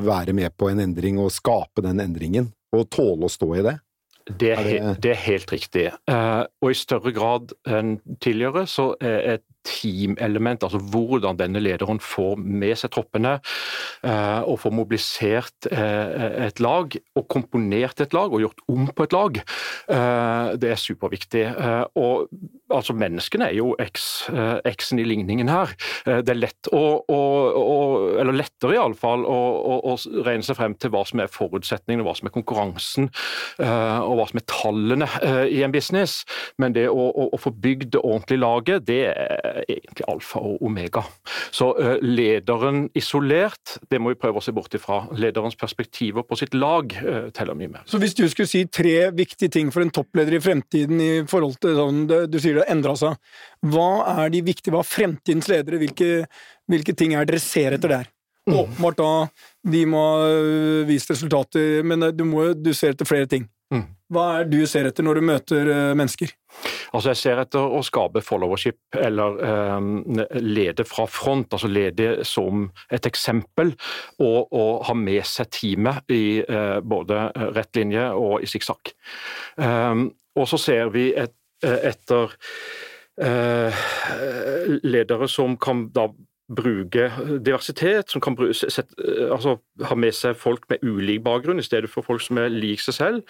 være 0.02 0.34
med 0.34 0.58
på 0.58 0.72
en 0.72 0.82
endring 0.88 1.22
og 1.22 1.30
skape 1.36 1.86
den 1.86 2.02
endringen, 2.02 2.50
og 2.74 2.90
tåle 2.90 3.30
å 3.30 3.36
stå 3.38 3.52
i 3.60 3.66
det? 3.70 3.78
Det 4.26 4.52
er, 4.52 4.58
er 4.58 4.94
det... 4.98 5.12
er, 5.12 5.22
helt 5.28 5.52
riktig. 5.52 5.90
Uh, 6.10 6.46
og 6.62 6.72
i 6.74 6.78
større 6.78 7.14
grad 7.14 7.54
enn 7.70 8.00
tidligere 8.24 8.66
så 8.70 8.94
er 9.02 9.36
et 9.36 9.46
teamelement, 9.66 10.64
altså 10.64 10.80
hvordan 10.80 11.40
denne 11.40 11.62
lederen 11.64 12.00
får 12.04 12.38
med 12.40 12.76
seg 12.80 12.94
troppene 12.94 13.38
uh, 13.40 14.42
og 14.46 14.60
får 14.64 14.76
mobilisert 14.76 15.70
uh, 15.72 16.46
et 16.48 16.62
lag, 16.64 16.96
og 17.16 17.28
komponert 17.32 18.02
et 18.04 18.16
lag 18.16 18.34
og 18.34 18.44
gjort 18.46 18.64
om 18.72 18.88
på 18.96 19.06
et 19.06 19.16
lag, 19.16 19.38
det 20.56 20.70
er 20.72 20.80
superviktig. 20.80 21.44
og 22.00 22.28
altså 22.74 22.94
Menneskene 22.98 23.48
er 23.50 23.56
jo 23.58 23.76
X-en 23.80 25.00
i 25.02 25.06
ligningen 25.08 25.50
her. 25.52 25.74
det 26.06 26.32
er 26.32 26.40
lett 26.40 26.70
å, 26.74 26.82
å, 27.06 27.20
å 27.60 27.78
eller 28.22 28.38
lettere 28.40 28.78
iallfall, 28.78 29.26
å, 29.30 29.38
å, 29.76 29.78
å 29.94 30.24
regne 30.26 30.46
seg 30.46 30.58
frem 30.60 30.76
til 30.80 30.94
hva 30.94 31.04
som 31.08 31.22
er 31.24 31.32
forutsetningene, 31.32 32.06
hva 32.08 32.16
som 32.18 32.30
er 32.30 32.36
konkurransen. 32.36 33.10
og 33.60 34.18
hva 34.20 34.28
som 34.30 34.42
er 34.42 34.48
tallene 34.50 35.08
eh, 35.22 35.46
i 35.58 35.64
en 35.66 35.74
business, 35.74 36.24
men 36.62 36.76
det 36.76 36.88
å 36.90 37.40
få 37.40 37.52
bygd 37.52 37.94
det 37.96 38.02
ordentlige 38.02 38.42
laget, 38.42 38.88
det 38.88 39.02
er 39.12 39.55
egentlig 39.64 40.06
alfa 40.12 40.42
og 40.44 40.64
omega. 40.66 41.04
Så 41.56 41.72
eh, 41.82 41.98
lederen 42.04 42.86
isolert, 42.98 43.78
det 43.92 44.00
må 44.02 44.14
vi 44.14 44.20
prøve 44.20 44.42
å 44.42 44.46
se 44.46 44.54
bort 44.56 44.76
ifra. 44.78 45.04
Lederens 45.16 45.58
perspektiver 45.60 46.26
på 46.28 46.38
sitt 46.40 46.56
lag 46.58 46.96
eh, 47.00 47.30
teller 47.36 47.58
mye 47.58 47.72
mer. 47.78 47.86
Så 47.90 48.00
hvis 48.02 48.18
du 48.18 48.26
skulle 48.32 48.50
si 48.52 48.66
tre 48.68 49.12
viktige 49.16 49.54
ting 49.54 49.72
for 49.74 49.86
en 49.86 49.94
toppleder 49.96 50.38
i 50.38 50.44
fremtiden 50.44 51.02
i 51.02 51.14
forhold 51.30 51.60
til 51.64 51.78
sånn 51.80 52.04
du 52.06 52.40
sier 52.40 52.58
det 52.58 52.66
har 52.66 52.76
endra 52.76 52.96
seg, 53.00 53.16
hva 53.72 53.90
er 54.18 54.34
de 54.34 54.44
viktige, 54.46 54.76
hva 54.76 54.84
er 54.84 54.92
fremtidens 54.92 55.50
ledere, 55.52 55.80
hvilke, 55.82 56.12
hvilke 56.72 56.96
ting 56.98 57.16
er 57.16 57.28
dere 57.28 57.42
ser 57.44 57.78
etter 57.78 57.98
der? 57.98 58.12
Mm. 58.46 58.60
Åpenbart 58.62 58.98
da, 59.00 59.12
de 59.74 59.86
må 59.90 60.02
ha 60.06 60.26
vist 60.86 61.10
resultater, 61.10 61.82
men 61.88 62.12
du, 62.14 62.28
må, 62.30 62.52
du 62.54 62.74
ser 62.78 62.94
etter 62.94 63.08
flere 63.10 63.30
ting. 63.30 63.48
Mm. 63.74 63.88
Hva 64.16 64.26
er 64.40 64.48
du 64.48 64.62
ser 64.70 64.88
etter 64.88 65.04
når 65.04 65.20
du 65.20 65.28
møter 65.28 65.70
uh, 65.70 65.92
mennesker? 65.98 66.32
Altså 66.96 67.12
Jeg 67.12 67.20
ser 67.20 67.42
etter 67.42 67.76
å 67.78 67.82
skape 67.84 68.22
followership, 68.24 68.78
eller 68.96 69.40
um, 69.76 69.90
lede 70.40 70.86
fra 70.88 71.04
front. 71.12 71.52
altså 71.52 71.68
Lede 71.68 72.24
som 72.28 72.70
et 72.94 73.08
eksempel, 73.10 73.74
og, 74.24 74.54
og 74.56 74.86
ha 74.88 74.96
med 74.96 75.26
seg 75.28 75.52
teamet 75.52 76.16
i 76.16 76.26
uh, 76.48 76.80
både 76.80 77.28
rett 77.58 77.82
linje 77.82 78.08
og 78.16 78.46
i 78.46 78.50
sikksakk. 78.50 78.94
Um, 79.60 80.08
og 80.40 80.48
så 80.52 80.60
ser 80.62 80.94
vi 80.96 81.10
et, 81.20 81.36
etter 81.66 82.38
uh, 83.20 83.84
ledere 84.84 85.28
som 85.32 85.60
kan 85.60 85.90
da 85.96 86.08
bruke 86.56 87.10
diversitet, 87.42 88.12
som 88.12 88.22
kan 88.22 88.36
bruke, 88.38 88.54
set, 88.54 88.92
altså, 89.32 89.58
ha 89.90 89.96
med 89.98 90.14
seg 90.14 90.38
folk 90.38 90.68
med 90.70 90.84
ulik 90.86 91.24
bakgrunn 91.26 91.60
i 91.60 91.66
stedet 91.66 91.90
for 91.90 92.06
folk 92.06 92.22
som 92.22 92.38
er 92.38 92.54
lik 92.54 92.84
seg 92.84 92.98
selv. 93.00 93.24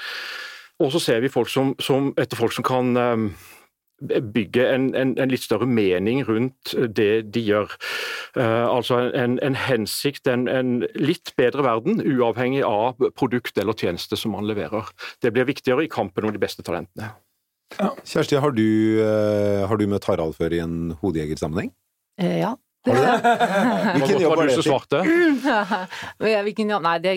Og 0.84 0.91
så 0.91 1.00
ser 1.00 1.22
vi 1.24 1.32
folk 1.32 1.50
som, 1.51 1.74
som, 1.79 2.12
etter 2.20 2.39
folk 2.39 2.51
som 2.55 2.65
kan 2.67 2.98
um, 3.00 3.29
bygge 4.03 4.65
en, 4.67 4.89
en, 4.98 5.13
en, 5.15 5.32
litt 5.32 5.46
større 5.46 5.67
mening 5.70 6.24
rundt 6.27 6.74
det 6.98 7.29
de 7.36 7.44
gjør. 7.48 7.77
Uh, 8.36 8.67
altså 8.67 9.05
en, 9.15 9.38
en 9.39 9.55
hensikt, 9.55 10.27
en, 10.27 10.84
litt 11.00 11.32
bedre 11.39 11.63
verden, 11.63 12.01
uavhengig 12.03 12.65
av 12.67 13.00
produkt 13.15 13.58
eller 13.62 13.77
tjeneste 13.77 14.20
som 14.20 14.36
man 14.36 14.48
leverer. 14.50 14.91
Det 15.24 15.32
blir 15.36 15.48
viktigere 15.48 15.88
i 15.88 15.91
kampen 15.91 16.27
om 16.27 16.36
de 16.36 16.44
beste 16.44 16.65
talentene. 16.65 17.13
Ja. 17.79 17.89
Kjersti, 18.05 18.38
har 18.39 18.53
du, 18.55 18.67
uh, 19.00 19.63
har 19.70 19.79
du 19.79 19.88
møtt 19.89 20.05
Harald 20.12 20.36
før 20.38 20.53
i 20.53 20.62
en 20.63 20.94
hodejegersammenheng? 21.00 21.72
Uh, 22.22 22.36
ja. 22.44 22.53
Hvilken 23.96 24.22
jobb 24.22 24.36
var 24.38 24.46
det 24.46 24.60
som 24.60 24.67
svarte? 24.67 25.00
Hvilken 26.46 26.70
jobb 26.70 26.84
Nei, 26.86 27.00
det 27.01 27.15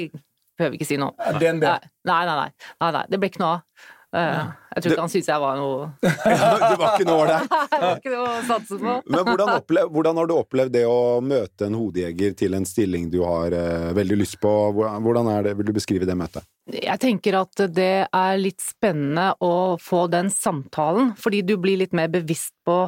behøver 0.59 0.79
ikke 0.79 0.89
si 0.89 0.99
nå. 1.01 1.13
DNB. 1.39 1.65
Nei, 1.65 1.79
nei, 2.11 2.35
nei. 2.35 2.51
nei, 2.83 2.91
nei. 2.99 3.07
Det 3.09 3.21
ble 3.21 3.31
ikke 3.33 3.45
noe 3.45 3.55
av. 3.59 3.95
Uh, 4.09 4.49
jeg 4.73 4.81
tror 4.81 4.93
ikke 4.95 5.03
han 5.05 5.11
syntes 5.13 5.27
jeg 5.29 5.41
var 5.43 5.59
noe 5.59 5.89
var 6.81 6.95
ikke 6.95 7.05
noe 7.05 7.25
det 7.29 7.81
var 7.83 7.99
ikke 7.99 8.13
noe 8.15 8.31
å 8.31 8.45
satse 8.49 8.79
på. 8.81 8.95
Men 9.13 9.27
hvordan, 9.27 9.51
opplev, 9.59 9.91
hvordan, 9.93 10.21
har 10.23 10.31
du 10.31 10.33
opplevd 10.39 10.73
det 10.79 10.85
å 10.89 11.19
møte 11.21 11.69
en 11.69 11.77
hodejeger 11.77 12.33
til 12.39 12.57
en 12.57 12.65
stilling 12.69 13.11
du 13.13 13.19
har 13.27 13.53
uh, 13.53 13.91
veldig 13.99 14.17
lyst 14.23 14.39
på? 14.41 14.55
Hvordan 14.79 15.29
er 15.35 15.51
det, 15.51 15.59
Vil 15.61 15.69
du 15.69 15.75
beskrive 15.77 16.09
det 16.09 16.17
møtet? 16.17 16.47
Jeg 16.69 17.01
tenker 17.01 17.39
at 17.39 17.63
det 17.73 17.93
er 18.05 18.41
litt 18.41 18.61
spennende 18.61 19.31
å 19.45 19.79
få 19.81 20.05
den 20.13 20.29
samtalen, 20.33 21.15
fordi 21.17 21.41
du 21.47 21.55
blir 21.61 21.81
litt 21.81 21.95
mer 21.97 22.11
bevisst 22.13 22.53
på 22.69 22.81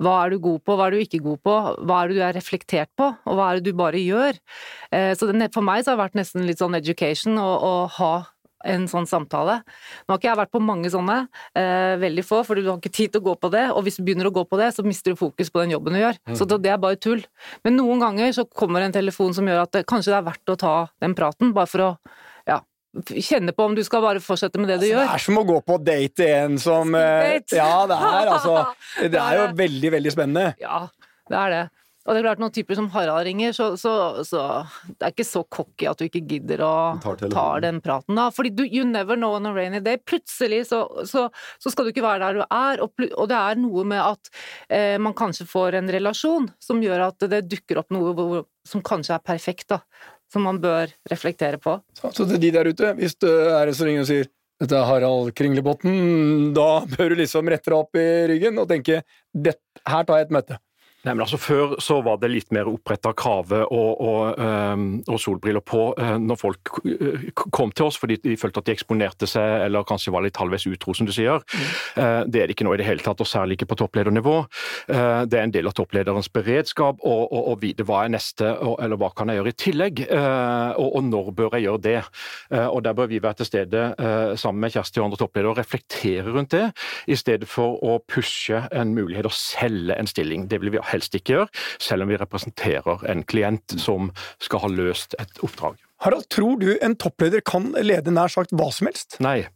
hva 0.00 0.14
er 0.22 0.32
du 0.32 0.38
god 0.46 0.62
på, 0.64 0.76
hva 0.76 0.86
er 0.86 0.96
du 0.96 1.02
ikke 1.02 1.24
god 1.24 1.42
på, 1.44 1.56
hva 1.84 1.98
er 1.98 2.08
det 2.08 2.16
du 2.16 2.22
er 2.24 2.36
reflektert 2.38 2.92
på, 2.96 3.10
og 3.12 3.36
hva 3.36 3.50
er 3.50 3.58
det 3.60 3.68
du 3.68 3.76
bare 3.76 4.00
gjør. 4.00 4.40
Eh, 4.90 5.12
så 5.18 5.28
for 5.52 5.66
meg 5.66 5.84
så 5.84 5.92
har 5.92 5.98
det 5.98 6.04
vært 6.06 6.18
nesten 6.22 6.48
litt 6.48 6.62
sånn 6.62 6.78
education 6.78 7.36
å, 7.36 7.74
ha 7.96 8.14
en 8.66 8.86
sånn 8.90 9.04
samtale. 9.06 9.60
Nå 10.06 10.14
har 10.14 10.18
ikke 10.18 10.30
jeg 10.30 10.38
vært 10.40 10.54
på 10.56 10.62
mange 10.64 10.88
sånne, 10.90 11.18
eh, 11.54 11.94
veldig 12.00 12.24
få, 12.26 12.40
for 12.46 12.56
du 12.56 12.66
har 12.70 12.80
ikke 12.80 12.94
tid 12.94 13.12
til 13.12 13.20
å 13.20 13.26
gå 13.28 13.34
på 13.42 13.50
det, 13.52 13.66
og 13.70 13.84
hvis 13.84 14.00
du 14.00 14.06
begynner 14.06 14.30
å 14.30 14.34
gå 14.34 14.46
på 14.48 14.58
det, 14.58 14.72
så 14.74 14.82
mister 14.82 15.12
du 15.12 15.20
fokus 15.20 15.52
på 15.52 15.60
den 15.62 15.76
jobben 15.76 15.94
du 15.94 16.00
gjør. 16.00 16.16
Mm. 16.26 16.38
Så 16.40 16.48
det 16.48 16.72
er 16.72 16.80
bare 16.82 16.96
tull. 16.96 17.22
Men 17.62 17.76
noen 17.76 18.00
ganger 18.02 18.32
så 18.32 18.46
kommer 18.48 18.82
en 18.82 18.96
telefon 18.96 19.36
som 19.36 19.46
gjør 19.46 19.66
at 19.66 19.76
det, 19.76 19.84
kanskje 19.86 20.14
det 20.14 20.18
er 20.18 20.30
verdt 20.32 20.54
å 20.56 20.58
ta 20.58 20.76
den 21.04 21.14
praten, 21.14 21.52
bare 21.54 21.70
for 21.70 21.84
å 21.84 21.90
kjenne 23.04 23.54
på 23.56 23.66
om 23.68 23.74
du 23.76 23.82
skal 23.86 24.04
bare 24.04 24.22
fortsette 24.24 24.60
med 24.60 24.70
det 24.70 24.80
du 24.80 24.86
altså, 24.86 24.92
gjør. 24.92 25.08
Det 25.08 25.16
er 25.18 25.24
som 25.26 25.40
å 25.40 25.46
gå 25.48 25.56
på 25.66 25.80
date 25.84 26.28
igjen 26.28 26.60
som 26.62 26.94
date. 26.96 27.58
Ja, 27.58 27.72
det 27.90 27.98
er 28.10 28.30
altså 28.36 28.54
Det 29.00 29.24
er 29.24 29.40
jo 29.40 29.48
veldig, 29.58 29.96
veldig 29.98 30.14
spennende. 30.14 30.52
Ja, 30.62 30.86
det 31.30 31.42
er 31.42 31.54
det. 31.56 31.64
Og 32.06 32.14
det 32.14 32.20
er 32.20 32.26
klart, 32.28 32.40
noen 32.40 32.54
typer 32.54 32.78
som 32.78 32.86
Harald 32.94 33.26
ringer, 33.26 33.54
så, 33.56 33.72
så, 33.80 33.92
så 34.26 34.42
det 34.86 35.08
er 35.08 35.12
ikke 35.12 35.26
så 35.26 35.42
cocky 35.50 35.88
at 35.90 35.98
du 35.98 36.06
ikke 36.06 36.22
gidder 36.22 36.62
å 36.62 36.74
ta 37.02 37.46
den 37.62 37.80
praten, 37.82 38.14
da. 38.18 38.28
Fordi 38.34 38.52
du, 38.54 38.62
you 38.62 38.86
never 38.86 39.18
know 39.18 39.34
on 39.34 39.48
a 39.50 39.54
rainy 39.54 39.80
day. 39.82 39.98
Plutselig 39.98 40.68
så, 40.70 40.84
så, 41.08 41.26
skal 41.66 41.88
du 41.88 41.90
ikke 41.90 42.06
være 42.06 42.22
der 42.22 42.38
du 42.38 42.44
er, 42.46 42.84
og, 42.84 43.06
og 43.10 43.30
det 43.30 43.40
er 43.40 43.58
noe 43.58 43.86
med 43.90 44.02
at 44.04 44.30
eh, 44.70 44.94
man 45.02 45.16
kanskje 45.18 45.48
får 45.50 45.80
en 45.80 45.90
relasjon 45.96 46.46
som 46.62 46.82
gjør 46.84 47.08
at 47.08 47.26
det 47.32 47.42
dukker 47.50 47.82
opp 47.82 47.90
noe 47.94 48.14
hvor, 48.14 48.46
som 48.66 48.84
kanskje 48.86 49.18
er 49.18 49.26
perfekt, 49.26 49.72
da. 49.74 49.82
Som 50.32 50.46
man 50.48 50.58
bør 50.62 50.90
reflektere 51.10 51.60
på. 51.62 51.76
Så 51.94 52.26
til 52.26 52.40
de 52.42 52.50
der 52.54 52.66
ute, 52.66 52.92
hvis 52.98 53.14
det 53.22 53.30
er 53.30 53.68
en 53.68 53.76
som 53.76 53.86
ringer 53.86 54.02
og 54.02 54.10
sier 54.10 54.30
dette 54.56 54.72
er 54.72 54.88
Harald 54.88 55.34
Kringlebotn, 55.36 56.54
da 56.56 56.86
bør 56.88 57.12
du 57.12 57.20
liksom 57.20 57.48
rette 57.52 57.68
deg 57.68 57.76
opp 57.76 57.98
i 58.00 58.06
ryggen 58.30 58.56
og 58.62 58.70
tenke 58.70 59.02
her 59.04 60.06
tar 60.08 60.16
jeg 60.16 60.28
et 60.28 60.32
møte. 60.32 60.56
Nei, 61.06 61.14
men 61.14 61.22
altså 61.22 61.38
Før 61.38 61.76
så 61.82 62.00
var 62.02 62.18
det 62.18 62.32
litt 62.32 62.48
mer 62.54 62.66
oppretta 62.66 63.12
krave 63.16 63.60
og, 63.70 64.00
og, 64.02 64.40
um, 64.40 64.86
og, 65.06 65.18
solbriller 65.22 65.62
på 65.62 65.82
uh, 65.94 66.16
når 66.18 66.38
folk 66.40 66.72
uh, 66.82 67.28
kom 67.54 67.70
til 67.70 67.86
oss 67.86 67.98
fordi 68.00 68.18
de 68.24 68.34
følte 68.40 68.62
at 68.62 68.66
de 68.66 68.74
eksponerte 68.74 69.28
seg 69.30 69.66
eller 69.68 69.86
kanskje 69.86 70.10
var 70.14 70.24
litt 70.24 70.38
halvveis 70.40 70.66
utro, 70.66 70.94
som 70.96 71.06
du 71.06 71.12
sier. 71.14 71.42
Mm. 71.46 71.68
Uh, 71.94 72.22
det 72.26 72.42
er 72.42 72.50
det 72.50 72.56
ikke 72.56 72.66
nå 72.66 72.74
i 72.74 72.80
det 72.80 72.88
hele 72.88 73.04
tatt, 73.04 73.22
og 73.22 73.30
særlig 73.30 73.56
ikke 73.56 73.68
på 73.70 73.78
toppledernivå. 73.82 74.34
Det 74.86 75.38
er 75.38 75.44
en 75.44 75.52
del 75.54 75.68
av 75.68 75.74
topplederens 75.76 76.28
beredskap 76.32 77.02
å 77.06 77.54
vite 77.60 77.84
hva 77.86 78.02
er 78.04 78.12
neste, 78.12 78.48
eller 78.82 78.98
hva 79.00 79.10
kan 79.16 79.30
jeg 79.30 79.40
gjøre 79.40 79.52
i 79.52 79.56
tillegg, 79.60 80.02
og, 80.10 80.86
og 80.86 81.06
når 81.06 81.30
bør 81.38 81.56
jeg 81.56 81.66
gjøre 81.66 81.82
det. 81.84 81.96
Og 82.56 82.80
Der 82.84 82.96
bør 82.98 83.10
vi 83.10 83.20
være 83.22 83.40
til 83.40 83.48
stede 83.48 83.82
sammen 84.40 84.64
med 84.64 84.74
Kjersti 84.74 85.00
og 85.00 85.08
andre 85.08 85.20
toppledere 85.20 85.52
og 85.52 85.60
reflektere 85.60 86.34
rundt 86.34 86.54
det, 86.54 86.64
i 87.06 87.18
stedet 87.18 87.48
for 87.50 87.78
å 87.84 87.98
pushe 88.08 88.62
en 88.70 88.94
mulighet 88.96 89.28
å 89.28 89.34
selge 89.34 89.96
en 89.96 90.10
stilling. 90.10 90.48
Det 90.50 90.60
vil 90.62 90.74
vi 90.74 90.82
ha 90.82 90.95
helst 90.96 91.16
ikke 91.16 91.36
gjøre, 91.36 91.48
selv 91.82 92.06
om 92.06 92.12
vi 92.12 92.20
representerer 92.20 93.06
en 93.12 93.24
klient 93.28 93.76
som 93.80 94.10
skal 94.42 94.64
ha 94.64 94.72
løst 94.72 95.16
et 95.22 95.42
oppdrag. 95.46 95.78
Harald, 96.04 96.26
tror 96.32 96.58
du 96.60 96.74
en 96.84 96.96
toppleder 97.00 97.40
kan 97.40 97.70
lede 97.80 98.12
nær 98.12 98.32
sagt 98.32 98.52
hva 98.56 98.68
som 98.74 98.90
helst? 98.90 99.16
Nei. 99.24 99.46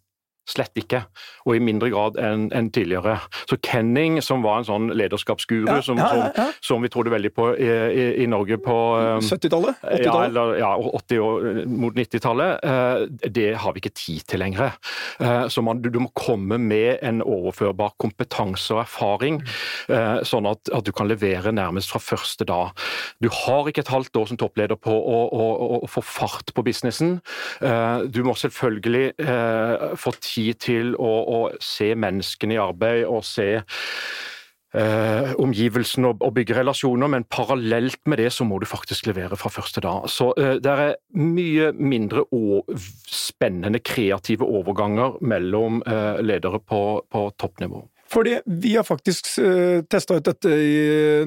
Slett 0.50 0.74
ikke, 0.80 1.04
og 1.46 1.54
i 1.54 1.60
mindre 1.62 1.90
grad 1.92 2.16
enn 2.18 2.48
en 2.56 2.70
tidligere. 2.74 3.18
Så 3.46 3.58
Kenning, 3.62 4.18
som 4.24 4.42
var 4.42 4.60
en 4.60 4.66
sånn 4.66 4.88
lederskapsguru 4.98 5.68
ja, 5.68 5.78
som, 5.84 6.00
ja, 6.00 6.08
ja, 6.16 6.30
som, 6.34 6.56
som, 6.72 6.82
vi 6.82 6.90
trodde 6.90 7.12
veldig 7.12 7.30
på 7.36 7.46
i, 7.54 7.68
i, 7.70 8.06
i 8.24 8.26
Norge 8.30 8.58
på 8.62 8.76
um, 8.98 9.22
70-tallet? 9.22 9.78
80-tallet? 9.84 10.58
Ja, 10.58 10.72
80 10.74 11.22
år 11.22 11.46
mot 11.70 11.94
90-tallet. 11.94 12.64
Uh, 12.66 13.30
det 13.30 13.52
har 13.62 13.76
vi 13.76 13.82
ikke 13.82 13.94
tid 13.94 14.26
til 14.30 14.42
lenger. 14.42 14.74
Uh, 15.20 15.46
så 15.52 15.62
man, 15.62 15.82
du, 15.84 15.90
du, 15.92 16.00
må 16.02 16.10
komme 16.18 16.58
med 16.58 16.98
en 17.06 17.22
overførbar 17.22 17.94
kompetanse 18.02 18.74
og 18.74 18.82
erfaring, 18.82 19.40
uh, 19.92 20.18
sånn 20.26 20.48
at, 20.50 20.72
at, 20.74 20.82
du 20.86 20.90
kan 20.96 21.10
levere 21.10 21.52
nærmest 21.54 21.92
fra 21.92 22.02
første 22.02 22.46
dag. 22.48 22.74
Du 23.22 23.30
har 23.44 23.70
ikke 23.70 23.84
et 23.84 23.92
halvt 23.92 24.18
år 24.18 24.32
som 24.32 24.40
toppleder 24.40 24.80
på 24.80 24.90
å, 24.90 25.18
å, 25.30 25.46
å, 25.46 25.80
å 25.84 25.90
få 25.90 26.02
fart 26.04 26.50
på 26.56 26.64
businessen. 26.66 27.18
Du 28.10 28.20
må 28.24 28.32
selvfølgelig 28.38 29.02
få 30.00 30.12
tid 30.24 30.39
tid 30.40 30.60
til 30.64 30.96
å, 30.96 31.12
å 31.36 31.40
se 31.60 31.92
menneskene 31.94 32.56
i 32.56 32.62
arbeid 32.62 33.06
og 33.08 33.24
se 33.26 33.52
Eh, 34.70 35.32
omgivelsene 35.42 36.12
og, 36.12 36.20
og, 36.22 36.30
bygge 36.36 36.54
relasjoner, 36.54 37.10
men 37.10 37.24
parallelt 37.26 37.98
med 38.06 38.20
det 38.22 38.28
så 38.30 38.44
må 38.46 38.60
du 38.62 38.68
faktisk 38.70 39.08
levere 39.08 39.34
fra 39.34 39.50
første 39.50 39.82
dag. 39.82 40.06
Så 40.06 40.28
eh, 40.38 40.60
det 40.62 40.70
er 40.70 40.92
mye 41.18 41.72
mindre 41.74 42.22
spennende 43.10 43.80
kreative 43.82 44.46
overganger 44.46 45.18
mellom 45.26 45.82
eh, 45.82 46.22
ledere 46.22 46.62
på, 46.62 47.02
på 47.10 47.24
toppnivå. 47.34 47.82
Fordi 48.10 48.40
vi 48.46 48.74
har 48.74 48.86
faktisk 48.86 49.28
uh, 49.38 49.82
testa 49.90 50.18
ut 50.18 50.26
dette 50.26 50.50
i 50.50 50.78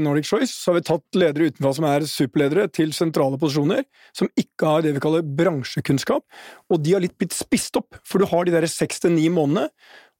Nordic 0.03 0.27
Choice. 0.27 0.51
Så 0.51 0.71
har 0.71 0.79
vi 0.79 0.85
tatt 0.89 1.19
ledere 1.19 1.51
utenfra 1.51 1.71
som 1.77 1.87
er 1.87 2.07
superledere, 2.09 2.67
til 2.73 2.91
sentrale 2.95 3.39
posisjoner, 3.39 3.85
som 4.15 4.31
ikke 4.39 4.69
har 4.69 4.83
det 4.83 4.95
vi 4.97 5.03
kaller 5.03 5.23
bransjekunnskap. 5.23 6.25
Og 6.73 6.83
de 6.83 6.95
har 6.95 7.03
litt 7.03 7.15
blitt 7.19 7.35
spist 7.35 7.79
opp, 7.79 7.95
for 8.07 8.19
du 8.19 8.27
har 8.31 8.47
de 8.47 8.55
der 8.55 8.67
seks 8.71 9.03
til 9.03 9.15
ni 9.15 9.29
månedene, 9.31 9.69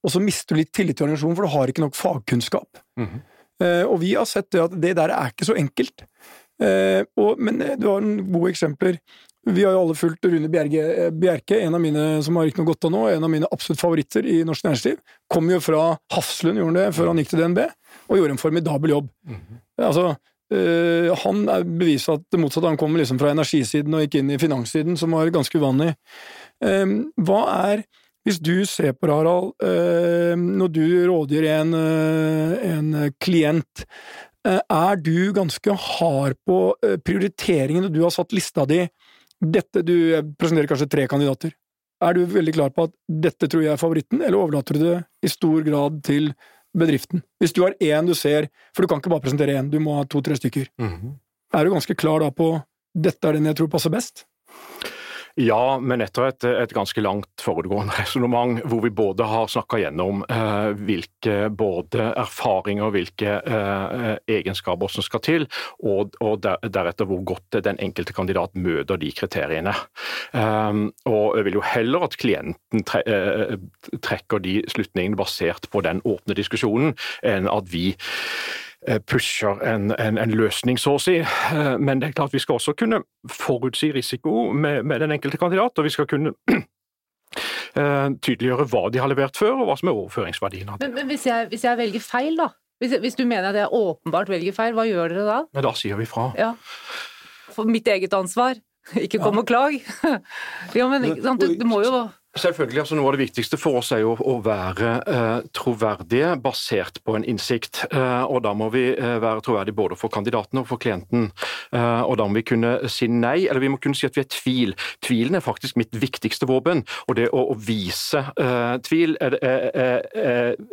og 0.03 0.11
så 0.11 0.19
mister 0.23 0.55
du 0.55 0.61
litt 0.61 0.73
tillit 0.75 0.97
til 0.99 1.07
organisasjonen, 1.07 1.35
for 1.39 1.47
du 1.47 1.53
har 1.53 1.71
ikke 1.71 1.83
nok 1.83 1.99
fagkunnskap. 1.99 2.81
Mm 2.99 3.07
-hmm. 3.07 3.21
uh, 3.63 3.85
og 3.91 3.99
vi 4.01 4.15
har 4.15 4.25
sett 4.25 4.51
det 4.51 4.63
at 4.63 4.81
det 4.81 4.95
der 4.95 5.09
er 5.09 5.27
ikke 5.31 5.45
så 5.45 5.55
enkelt. 5.55 6.07
Uh, 6.63 7.03
og, 7.17 7.39
men 7.39 7.59
du 7.79 7.87
har 7.89 8.01
noen 8.01 8.31
gode 8.31 8.51
eksempler. 8.51 8.99
Vi 9.45 9.63
har 9.63 9.73
jo 9.75 9.81
alle 9.81 9.95
fulgt 9.99 10.25
Rune 10.25 10.47
Bjerke, 10.51 10.83
eh, 11.05 11.09
Bjerke 11.11 11.59
en 11.59 11.75
av 11.75 11.81
mine 11.83 12.03
som 12.23 12.37
har 12.39 12.47
ikke 12.47 12.61
noe 12.61 12.69
godt 12.71 12.87
av 12.87 12.93
nå, 12.93 13.01
en 13.11 13.25
av 13.27 13.31
mine 13.31 13.49
absolutt 13.51 13.81
favoritter 13.81 14.27
i 14.29 14.37
norsk 14.47 14.63
næringsliv. 14.63 15.01
Kom 15.31 15.49
jo 15.51 15.59
fra 15.63 15.81
Hafslund, 16.15 16.61
gjorde 16.61 16.71
han 16.71 16.79
det, 16.79 16.93
før 16.95 17.11
han 17.11 17.19
gikk 17.19 17.33
til 17.33 17.41
DNB, 17.43 17.59
og 18.07 18.19
gjorde 18.19 18.37
en 18.37 18.43
formidabel 18.43 18.95
jobb. 18.95 19.09
Mm 19.27 19.35
-hmm. 19.35 19.59
Altså, 19.83 20.15
øh, 20.53 21.17
han 21.17 21.49
er 21.49 21.63
beviset 21.63 22.13
at 22.13 22.21
det 22.31 22.39
motsatte. 22.39 22.67
Han 22.67 22.77
kom 22.77 22.95
liksom 22.95 23.19
fra 23.19 23.31
energisiden 23.31 23.93
og 23.93 24.01
gikk 24.01 24.15
inn 24.15 24.31
i 24.31 24.37
finanssiden, 24.37 24.97
som 24.97 25.11
var 25.11 25.29
ganske 25.29 25.57
uvanlig. 25.57 25.95
Um, 26.61 27.11
hva 27.17 27.71
er 27.73 27.83
hvis 28.25 28.39
du 28.39 28.65
ser 28.65 28.93
på 28.93 29.07
det, 29.07 29.15
Harald, 29.15 29.51
øh, 29.63 30.37
når 30.37 30.67
du 30.67 31.11
rådgir 31.11 31.61
en, 31.61 31.73
øh, 31.73 32.77
en 32.77 33.13
klient, 33.19 33.85
er 34.45 34.95
du 34.95 35.33
ganske 35.33 35.73
hard 35.73 36.33
på 36.45 36.75
prioriteringene 37.05 37.89
du 37.89 38.01
har 38.03 38.09
satt 38.09 38.33
lista 38.33 38.65
di 38.65 38.87
dette, 39.43 39.83
Du 39.83 39.95
presenterer 40.39 40.67
kanskje 40.67 40.89
tre 40.89 41.07
kandidater. 41.07 41.53
Er 42.03 42.13
du 42.13 42.25
veldig 42.27 42.53
klar 42.53 42.73
på 42.73 42.87
at 42.89 42.93
dette 43.07 43.47
tror 43.47 43.63
jeg 43.63 43.73
er 43.73 43.79
favoritten, 43.79 44.21
eller 44.21 44.39
overlater 44.39 44.75
du 44.77 44.83
det 44.83 44.97
i 45.23 45.31
stor 45.31 45.63
grad 45.63 46.01
til 46.03 46.33
bedriften? 46.75 47.23
Hvis 47.39 47.53
du 47.53 47.63
har 47.63 47.75
én 47.79 48.07
du 48.07 48.13
ser, 48.17 48.49
for 48.73 48.83
du 48.83 48.91
kan 48.91 48.99
ikke 48.99 49.13
bare 49.13 49.23
presentere 49.23 49.55
én, 49.55 49.69
du 49.71 49.79
må 49.79 49.95
ha 49.99 50.03
to-tre 50.05 50.35
stykker. 50.35 50.67
Mm 50.79 50.89
-hmm. 50.89 51.13
Er 51.53 51.63
du 51.63 51.71
ganske 51.71 51.95
klar 51.95 52.19
da 52.19 52.31
på 52.31 52.63
dette 52.95 53.27
er 53.27 53.33
den 53.33 53.45
jeg 53.45 53.55
tror 53.55 53.67
passer 53.67 53.89
best? 53.89 54.25
Ja, 55.41 55.79
men 55.81 56.03
etter 56.05 56.27
et, 56.27 56.45
et 56.45 56.73
ganske 56.75 57.01
langt 57.01 57.41
foregående 57.41 57.95
resonnement, 58.03 58.59
hvor 58.69 58.83
vi 58.85 58.91
både 58.93 59.25
har 59.25 59.49
snakka 59.49 59.79
gjennom 59.81 60.21
eh, 60.29 60.69
hvilke 60.77 61.37
både 61.49 62.11
erfaringer 62.21 62.93
hvilke 62.93 63.39
eh, 63.41 64.11
egenskaper 64.29 64.93
som 64.93 65.05
skal 65.05 65.23
til, 65.25 65.47
og, 65.81 66.13
og 66.21 66.43
der, 66.45 66.61
deretter 66.69 67.09
hvor 67.09 67.23
godt 67.33 67.57
den 67.65 67.81
enkelte 67.81 68.13
kandidat 68.13 68.53
møter 68.53 69.01
de 69.01 69.09
kriteriene. 69.15 69.73
Um, 70.33 70.91
og 71.09 71.37
Jeg 71.37 71.45
vil 71.47 71.57
jo 71.57 71.65
heller 71.65 72.05
at 72.05 72.17
klienten 72.21 72.85
tre, 72.85 73.01
eh, 73.07 73.57
trekker 74.05 74.43
de 74.43 74.59
slutningene 74.69 75.17
basert 75.17 75.65
på 75.73 75.81
den 75.81 76.03
åpne 76.05 76.37
diskusjonen, 76.37 76.93
enn 77.25 77.49
at 77.49 77.73
vi 77.73 77.93
Eh, 77.93 78.72
pusher 79.07 79.61
en, 79.63 79.91
en, 79.99 80.17
en, 80.17 80.33
løsning, 80.35 80.79
så 80.79 80.95
å 80.97 81.01
si. 81.01 81.19
Eh, 81.21 81.75
men 81.79 82.01
det 82.01 82.09
er 82.09 82.15
klart 82.17 82.33
vi 82.35 82.41
skal 82.43 82.59
også 82.59 82.75
kunne 82.79 83.03
forutsi 83.31 83.91
risiko 83.95 84.51
med, 84.53 84.83
med 84.89 85.03
den 85.03 85.15
enkelte 85.15 85.39
kandidat, 85.41 85.77
og 85.77 85.87
vi 85.87 85.93
skal 85.93 86.07
kunne 86.09 86.33
eh, 86.53 88.09
tydeliggjøre 88.17 88.67
hva 88.71 88.83
de 88.93 89.01
har 89.03 89.11
levert 89.11 89.39
før, 89.39 89.61
og 89.61 89.69
hva 89.69 89.77
som 89.79 89.91
er 89.91 90.01
overføringsverdien 90.01 90.73
av 90.73 90.81
det. 90.81 90.89
Men, 90.89 90.99
men 91.01 91.13
hvis, 91.13 91.27
jeg, 91.29 91.49
hvis, 91.53 91.65
jeg, 91.67 91.79
velger 91.79 92.05
feil, 92.05 92.37
da? 92.39 92.49
Hvis, 92.83 92.97
hvis, 93.05 93.17
du 93.19 93.23
mener 93.23 93.51
at 93.53 93.61
jeg 93.61 93.71
åpenbart 93.71 94.31
velger 94.33 94.55
feil, 94.55 94.75
hva 94.77 94.87
gjør 94.89 95.15
dere 95.15 95.27
da? 95.29 95.39
Men 95.55 95.67
da 95.69 95.73
sier 95.79 95.99
vi 95.99 96.09
fra. 96.09 96.31
Ja. 96.39 96.53
For 97.53 97.69
mitt 97.69 97.87
eget 97.87 98.15
ansvar. 98.17 98.59
Ikke 99.05 99.21
kom 99.21 99.39
ja. 99.39 99.45
og 99.45 99.47
klag. 99.47 99.79
ja, 100.79 100.89
men 100.91 101.13
du, 101.15 101.47
du 101.55 101.65
må 101.69 101.83
jo 101.85 102.03
Selvfølgelig. 102.33 102.79
altså 102.81 102.95
Noe 102.97 103.11
av 103.11 103.13
det 103.13 103.27
viktigste 103.27 103.59
for 103.61 103.77
oss 103.77 103.91
er 103.93 104.01
jo 104.01 104.15
å 104.17 104.39
være 104.41 104.93
eh, 105.05 105.43
troverdige 105.53 106.31
basert 106.41 106.97
på 107.05 107.13
en 107.17 107.25
innsikt. 107.29 107.83
Eh, 107.91 108.23
og 108.25 108.41
Da 108.45 108.55
må 108.57 108.71
vi 108.73 108.87
eh, 108.89 109.17
være 109.21 109.43
troverdige 109.45 109.77
både 109.77 109.97
for 109.99 110.09
kandidaten 110.13 110.63
og 110.63 110.65
for 110.71 110.81
klienten. 110.81 111.29
Eh, 111.69 112.01
og 112.01 112.17
Da 112.17 112.25
må 112.25 112.39
vi 112.39 112.45
kunne 112.49 112.89
si 112.89 113.07
nei, 113.07 113.45
eller 113.45 113.61
vi 113.61 113.69
må 113.75 113.77
kunne 113.77 113.97
si 113.97 114.09
at 114.09 114.17
vi 114.17 114.25
er 114.25 114.31
tvil. 114.33 114.73
Tvilen 115.05 115.37
er 115.37 115.45
faktisk 115.45 115.77
mitt 115.77 115.93
viktigste 115.93 116.49
våpen. 116.49 116.81
Og 117.05 117.21
det 117.21 117.29
å, 117.29 117.45
å 117.53 117.57
vise 117.57 118.25
eh, 118.33 118.75
tvil 118.81 119.13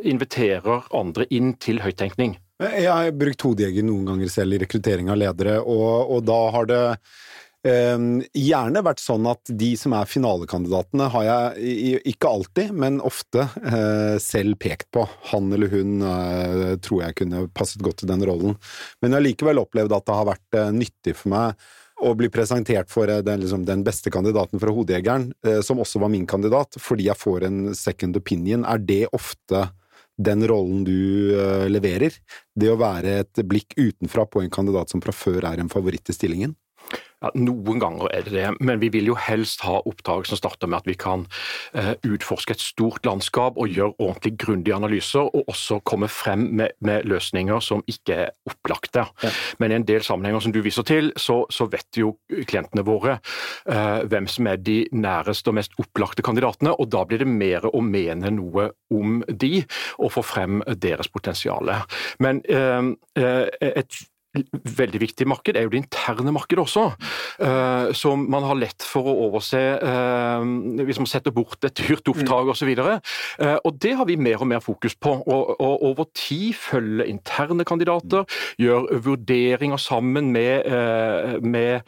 inviterer 0.00 0.86
andre 0.96 1.26
inn 1.34 1.52
til 1.60 1.82
høyttenkning. 1.84 2.38
Jeg 2.60 2.88
har 2.88 3.12
brukt 3.16 3.44
hodejeger 3.44 3.84
noen 3.84 4.08
ganger 4.08 4.32
selv 4.32 4.56
i 4.56 4.60
rekruttering 4.64 5.08
av 5.12 5.20
ledere, 5.20 5.58
og, 5.60 6.12
og 6.12 6.24
da 6.28 6.40
har 6.56 6.68
det 6.68 6.82
gjerne 7.60 8.80
vært 8.84 9.02
sånn 9.02 9.26
at 9.28 9.50
de 9.52 9.74
som 9.76 9.92
er 9.92 10.08
finalekandidatene, 10.08 11.08
har 11.12 11.26
jeg 11.26 12.00
ikke 12.08 12.30
alltid, 12.30 12.70
men 12.72 13.00
ofte 13.04 13.44
eh, 13.60 14.16
selv 14.22 14.56
pekt 14.62 14.88
på. 14.96 15.04
Han 15.32 15.52
eller 15.52 15.68
hun 15.72 16.00
eh, 16.00 16.78
tror 16.80 17.04
jeg 17.04 17.18
kunne 17.20 17.44
passet 17.52 17.84
godt 17.84 18.00
til 18.00 18.08
den 18.08 18.24
rollen. 18.24 18.56
Men 19.00 19.12
jeg 19.12 19.18
har 19.18 19.26
likevel 19.26 19.60
opplevd 19.60 19.92
at 19.92 20.08
det 20.08 20.16
har 20.16 20.30
vært 20.30 20.56
eh, 20.56 20.72
nyttig 20.72 21.16
for 21.18 21.34
meg 21.34 21.68
å 22.00 22.14
bli 22.16 22.30
presentert 22.32 22.88
for 22.88 23.10
den, 23.10 23.42
liksom, 23.42 23.66
den 23.68 23.84
beste 23.84 24.08
kandidaten 24.08 24.56
fra 24.56 24.72
Hodejegeren, 24.72 25.26
som 25.60 25.82
også 25.84 26.00
var 26.00 26.08
min 26.08 26.24
kandidat, 26.24 26.78
fordi 26.80 27.10
jeg 27.10 27.20
får 27.20 27.44
en 27.44 27.58
second 27.76 28.16
opinion. 28.16 28.64
Er 28.64 28.80
det 28.80 29.02
ofte 29.12 29.66
den 30.16 30.46
rollen 30.48 30.80
du 30.88 31.36
leverer? 31.68 32.16
Det 32.56 32.72
å 32.72 32.78
være 32.80 33.18
et 33.20 33.42
blikk 33.44 33.76
utenfra 33.76 34.24
på 34.32 34.40
en 34.40 34.48
kandidat 34.48 34.88
som 34.88 35.04
fra 35.04 35.12
før 35.12 35.44
er 35.50 35.60
en 35.60 35.68
favoritt 35.68 36.08
i 36.08 36.16
stillingen? 36.16 36.56
Ja, 37.20 37.30
Noen 37.36 37.80
ganger 37.82 38.08
er 38.14 38.24
det 38.24 38.32
det, 38.32 38.46
men 38.64 38.80
vi 38.80 38.88
vil 38.94 39.10
jo 39.10 39.16
helst 39.20 39.60
ha 39.66 39.80
oppdrag 39.84 40.24
som 40.28 40.38
starter 40.40 40.70
med 40.70 40.80
at 40.80 40.88
vi 40.88 40.96
kan 40.96 41.26
eh, 41.76 41.92
utforske 42.08 42.54
et 42.56 42.62
stort 42.64 43.04
landskap 43.04 43.58
og 43.60 43.68
gjøre 43.68 43.92
ordentlig 43.98 44.38
grundige 44.40 44.76
analyser, 44.78 45.28
og 45.28 45.50
også 45.52 45.82
komme 45.84 46.08
frem 46.08 46.46
med, 46.56 46.76
med 46.80 47.04
løsninger 47.10 47.60
som 47.64 47.84
ikke 47.90 48.16
er 48.24 48.32
opplagte. 48.48 49.04
Ja. 49.20 49.32
Men 49.60 49.72
i 49.72 49.76
en 49.76 49.86
del 49.88 50.04
sammenhenger 50.06 50.46
som 50.46 50.54
du 50.54 50.62
viser 50.64 50.86
til, 50.88 51.12
så, 51.20 51.42
så 51.52 51.68
vet 51.68 52.00
jo 52.00 52.14
klientene 52.48 52.86
våre 52.88 53.18
eh, 53.18 54.00
hvem 54.08 54.28
som 54.30 54.48
er 54.48 54.62
de 54.64 54.78
næreste 54.96 55.52
og 55.52 55.58
mest 55.60 55.76
opplagte 55.82 56.24
kandidatene, 56.24 56.72
og 56.72 56.88
da 56.92 57.04
blir 57.04 57.20
det 57.20 57.28
mer 57.28 57.68
å 57.68 57.82
mene 57.84 58.32
noe 58.32 58.70
om 58.96 59.20
de, 59.28 59.60
og 60.00 60.14
få 60.16 60.24
frem 60.24 60.64
deres 60.80 61.12
potensial. 61.12 61.68
Men 62.22 62.40
eh, 62.48 62.94
et 63.60 64.00
veldig 64.30 65.00
viktig 65.02 65.26
marked 65.28 65.56
er 65.58 65.66
jo 65.66 65.72
det 65.72 65.80
interne 65.82 66.32
markedet 66.34 66.62
også, 66.62 66.84
uh, 67.42 67.90
som 67.96 68.22
man 68.30 68.46
har 68.46 68.58
lett 68.58 68.84
for 68.86 69.08
å 69.10 69.14
overse 69.26 69.58
uh, 69.58 70.44
hvis 70.86 71.00
man 71.02 71.10
setter 71.10 71.34
bort 71.34 71.64
et 71.66 71.74
dyrt 71.80 72.06
oppdrag 72.10 72.52
osv. 72.52 72.70
Uh, 72.78 73.56
og 73.66 73.80
det 73.82 73.96
har 73.98 74.06
vi 74.06 74.18
mer 74.20 74.42
og 74.42 74.50
mer 74.52 74.62
fokus 74.62 74.94
på. 74.94 75.16
Og, 75.20 75.54
og 75.58 75.86
over 75.90 76.08
tid 76.14 76.54
følge 76.58 77.08
interne 77.10 77.66
kandidater, 77.66 78.26
gjøre 78.60 79.00
vurderinger 79.04 79.80
sammen 79.80 80.30
med, 80.34 80.66
uh, 80.70 81.38
med 81.42 81.86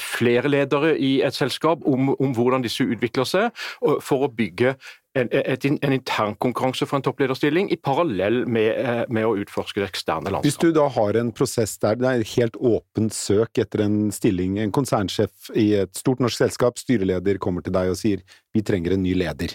flere 0.00 0.50
ledere 0.50 0.94
i 0.98 1.16
et 1.26 1.34
selskap 1.34 1.82
om, 1.88 2.12
om 2.20 2.34
hvordan 2.36 2.62
disse 2.64 2.84
utvikler 2.86 3.26
seg, 3.28 3.64
for 4.04 4.26
å 4.26 4.30
bygge 4.32 4.74
en, 5.14 5.28
et, 5.30 5.64
en 5.70 5.94
internkonkurranse 5.94 6.86
for 6.88 6.98
en 6.98 7.04
topplederstilling 7.06 7.70
i 7.72 7.78
parallell 7.78 8.42
med, 8.50 8.70
eh, 8.80 9.02
med, 9.08 9.26
å 9.26 9.36
utforske 9.38 9.80
det 9.80 9.90
eksterne 9.92 10.30
landet. 10.30 10.48
Hvis 10.48 10.58
du 10.60 10.72
da 10.74 10.88
har 10.90 11.18
en 11.20 11.30
prosess 11.34 11.76
der 11.82 12.00
det 12.00 12.10
er 12.10 12.24
helt 12.34 12.58
åpent 12.58 13.14
søk 13.14 13.60
etter 13.62 13.84
en 13.86 13.98
stilling, 14.14 14.58
en 14.62 14.74
konsernsjef 14.74 15.52
i 15.58 15.70
et 15.84 15.94
stort 15.98 16.22
norsk 16.24 16.42
selskap, 16.42 16.80
styreleder 16.82 17.38
kommer 17.42 17.64
til 17.64 17.76
deg 17.76 17.92
og 17.92 18.00
sier 18.00 18.24
vi 18.54 18.64
trenger 18.66 18.96
en 18.96 19.04
ny 19.06 19.14
leder. 19.18 19.54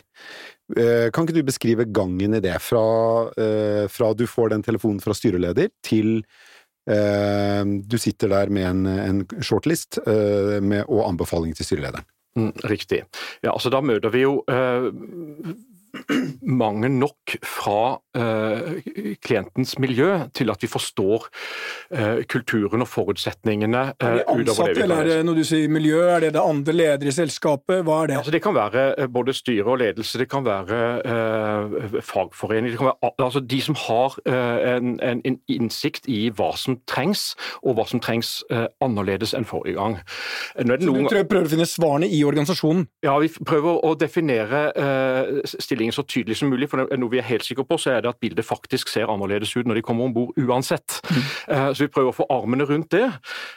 Eh, 0.78 1.10
kan 1.12 1.28
ikke 1.28 1.40
du 1.40 1.44
beskrive 1.48 1.88
gangen 1.92 2.38
i 2.40 2.44
det, 2.44 2.56
fra, 2.64 2.86
eh, 3.36 3.86
fra 3.92 4.14
du 4.16 4.26
får 4.30 4.56
den 4.56 4.64
telefonen 4.66 5.04
fra 5.04 5.18
styreleder, 5.18 5.74
til 5.84 6.22
du 6.90 7.98
sitter 8.02 8.32
der 8.32 8.50
med 8.50 8.64
en, 8.66 8.88
en 8.90 9.18
shortlist 9.46 10.00
med, 10.08 10.88
og 10.88 11.04
anbefaling 11.06 11.52
til 11.54 11.68
styrelederen? 11.68 12.08
Riktig. 12.70 13.04
Ja, 13.44 13.54
altså 13.54 13.72
Da 13.74 13.82
møter 13.82 14.14
vi 14.14 14.24
jo 14.26 14.40
eh, 15.94 16.16
mange 16.42 16.90
nok 16.90 17.36
fra 17.46 17.98
uh, 18.18 19.16
klientens 19.24 19.76
miljø 19.80 20.10
til 20.36 20.52
at 20.52 20.64
vi 20.64 20.70
forstår 20.72 21.28
uh, 21.30 22.22
kulturen 22.30 22.82
og 22.82 22.88
forutsetningene. 22.88 23.84
Uh, 24.02 24.08
er 24.08 24.16
det 24.20 24.26
ansatte, 24.28 24.84
eller 24.84 25.04
er 25.04 25.10
det 25.12 25.18
når 25.28 25.40
du 25.40 25.44
sier 25.48 25.72
miljø, 25.72 26.02
er 26.10 26.26
det 26.26 26.34
det 26.38 26.44
andre 26.44 26.76
ledere 26.76 27.12
i 27.12 27.16
selskapet? 27.16 27.84
Hva 27.88 28.04
er 28.04 28.12
det? 28.12 28.18
Altså, 28.22 28.36
det 28.36 28.42
kan 28.44 28.56
være 28.56 29.08
både 29.08 29.36
styre 29.38 29.66
og 29.66 29.80
ledelse, 29.84 30.20
det 30.20 30.30
kan 30.30 30.46
være 30.46 32.02
fagforening, 32.06 32.72
det 32.72 32.80
kan 32.80 32.92
være 32.92 33.14
altså, 33.26 33.40
de 33.40 33.62
som 33.62 33.76
har 33.88 34.18
en, 34.26 35.00
en, 35.04 35.22
en, 35.26 35.40
innsikt 35.50 36.08
i 36.12 36.30
hva 36.36 36.52
som 36.58 36.78
trengs, 36.88 37.34
og 37.64 37.78
hva 37.78 37.86
som 37.90 38.02
trengs 38.04 38.40
annerledes 38.82 39.34
enn 39.38 39.48
forrige 39.48 39.78
gang. 39.80 40.00
Så 40.60 40.78
du 40.80 40.92
prøver 41.30 41.48
å 41.48 41.52
finne 41.52 41.68
svarene 41.70 42.10
i 42.10 42.22
organisasjonen? 42.28 42.86
Ja, 43.06 43.16
vi 43.22 43.30
prøver 43.46 43.80
å 43.86 43.94
definere 44.00 44.62
uh, 44.76 45.40
stillingen 45.80 45.96
så 45.96 46.04
tydelig 46.04 46.38
som 46.38 46.50
mulig. 46.52 46.70
For 46.70 46.84
noe 46.84 47.12
vi 47.12 47.20
er 47.22 47.28
helt 47.30 47.46
sikre 47.48 47.66
på, 47.68 47.78
så 47.80 47.96
er 47.96 48.04
det 48.04 48.12
at 48.12 48.20
bildet 48.22 48.46
faktisk 48.46 48.90
ser 48.92 49.10
annerledes 49.10 49.56
ut 49.56 49.68
når 49.68 49.80
de 49.80 49.84
kommer 49.86 50.10
om 50.10 50.14
bord 50.14 50.36
uansett. 50.38 51.00
Mm. 51.10 51.24
Uh, 51.48 51.70
så 51.74 51.86
vi 51.86 51.92
prøver 51.94 52.12
å 52.12 52.18
få 52.18 52.28
armene 52.34 52.68
rundt 52.68 52.92
det, 52.92 53.08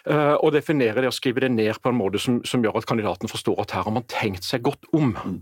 uh, 0.09 0.37
og 0.39 0.53
definere 0.55 1.03
det 1.03 1.11
og 1.11 1.17
skrive 1.17 1.43
det 1.43 1.51
ned 1.53 1.81
på 1.83 1.91
en 1.91 1.99
måte 1.99 2.21
som, 2.23 2.41
som 2.47 2.63
gjør 2.63 2.79
at 2.81 2.89
kandidaten 2.89 3.31
forstår 3.31 3.63
at 3.65 3.75
her 3.75 3.87
har 3.87 3.95
man 3.95 4.07
tenkt 4.11 4.47
seg 4.47 4.63
godt 4.65 4.87
om. 4.95 5.13
Mm. 5.13 5.41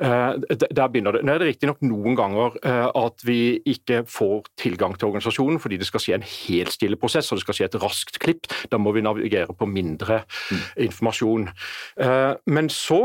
Der 0.00 0.88
begynner 0.90 1.16
det. 1.16 1.22
Nå 1.24 1.34
er 1.34 1.42
det 1.42 1.50
riktignok 1.50 1.80
noen 1.84 2.16
ganger 2.18 2.56
at 2.64 3.22
vi 3.26 3.60
ikke 3.68 4.02
får 4.08 4.48
tilgang 4.60 4.94
til 4.98 5.10
organisasjonen 5.10 5.60
fordi 5.62 5.78
det 5.80 5.88
skal 5.88 6.02
skje 6.02 6.16
en 6.16 6.26
helt 6.26 6.74
stille 6.74 6.98
prosess 7.00 7.30
og 7.30 7.38
det 7.38 7.44
skal 7.44 7.58
skje 7.58 7.68
et 7.68 7.78
raskt 7.82 8.18
klipp. 8.22 8.48
Da 8.72 8.80
må 8.80 8.92
vi 8.96 9.04
navigere 9.04 9.54
på 9.56 9.68
mindre 9.68 10.22
mm. 10.24 10.62
informasjon. 10.86 11.48
Men 12.56 12.70
så 12.72 13.00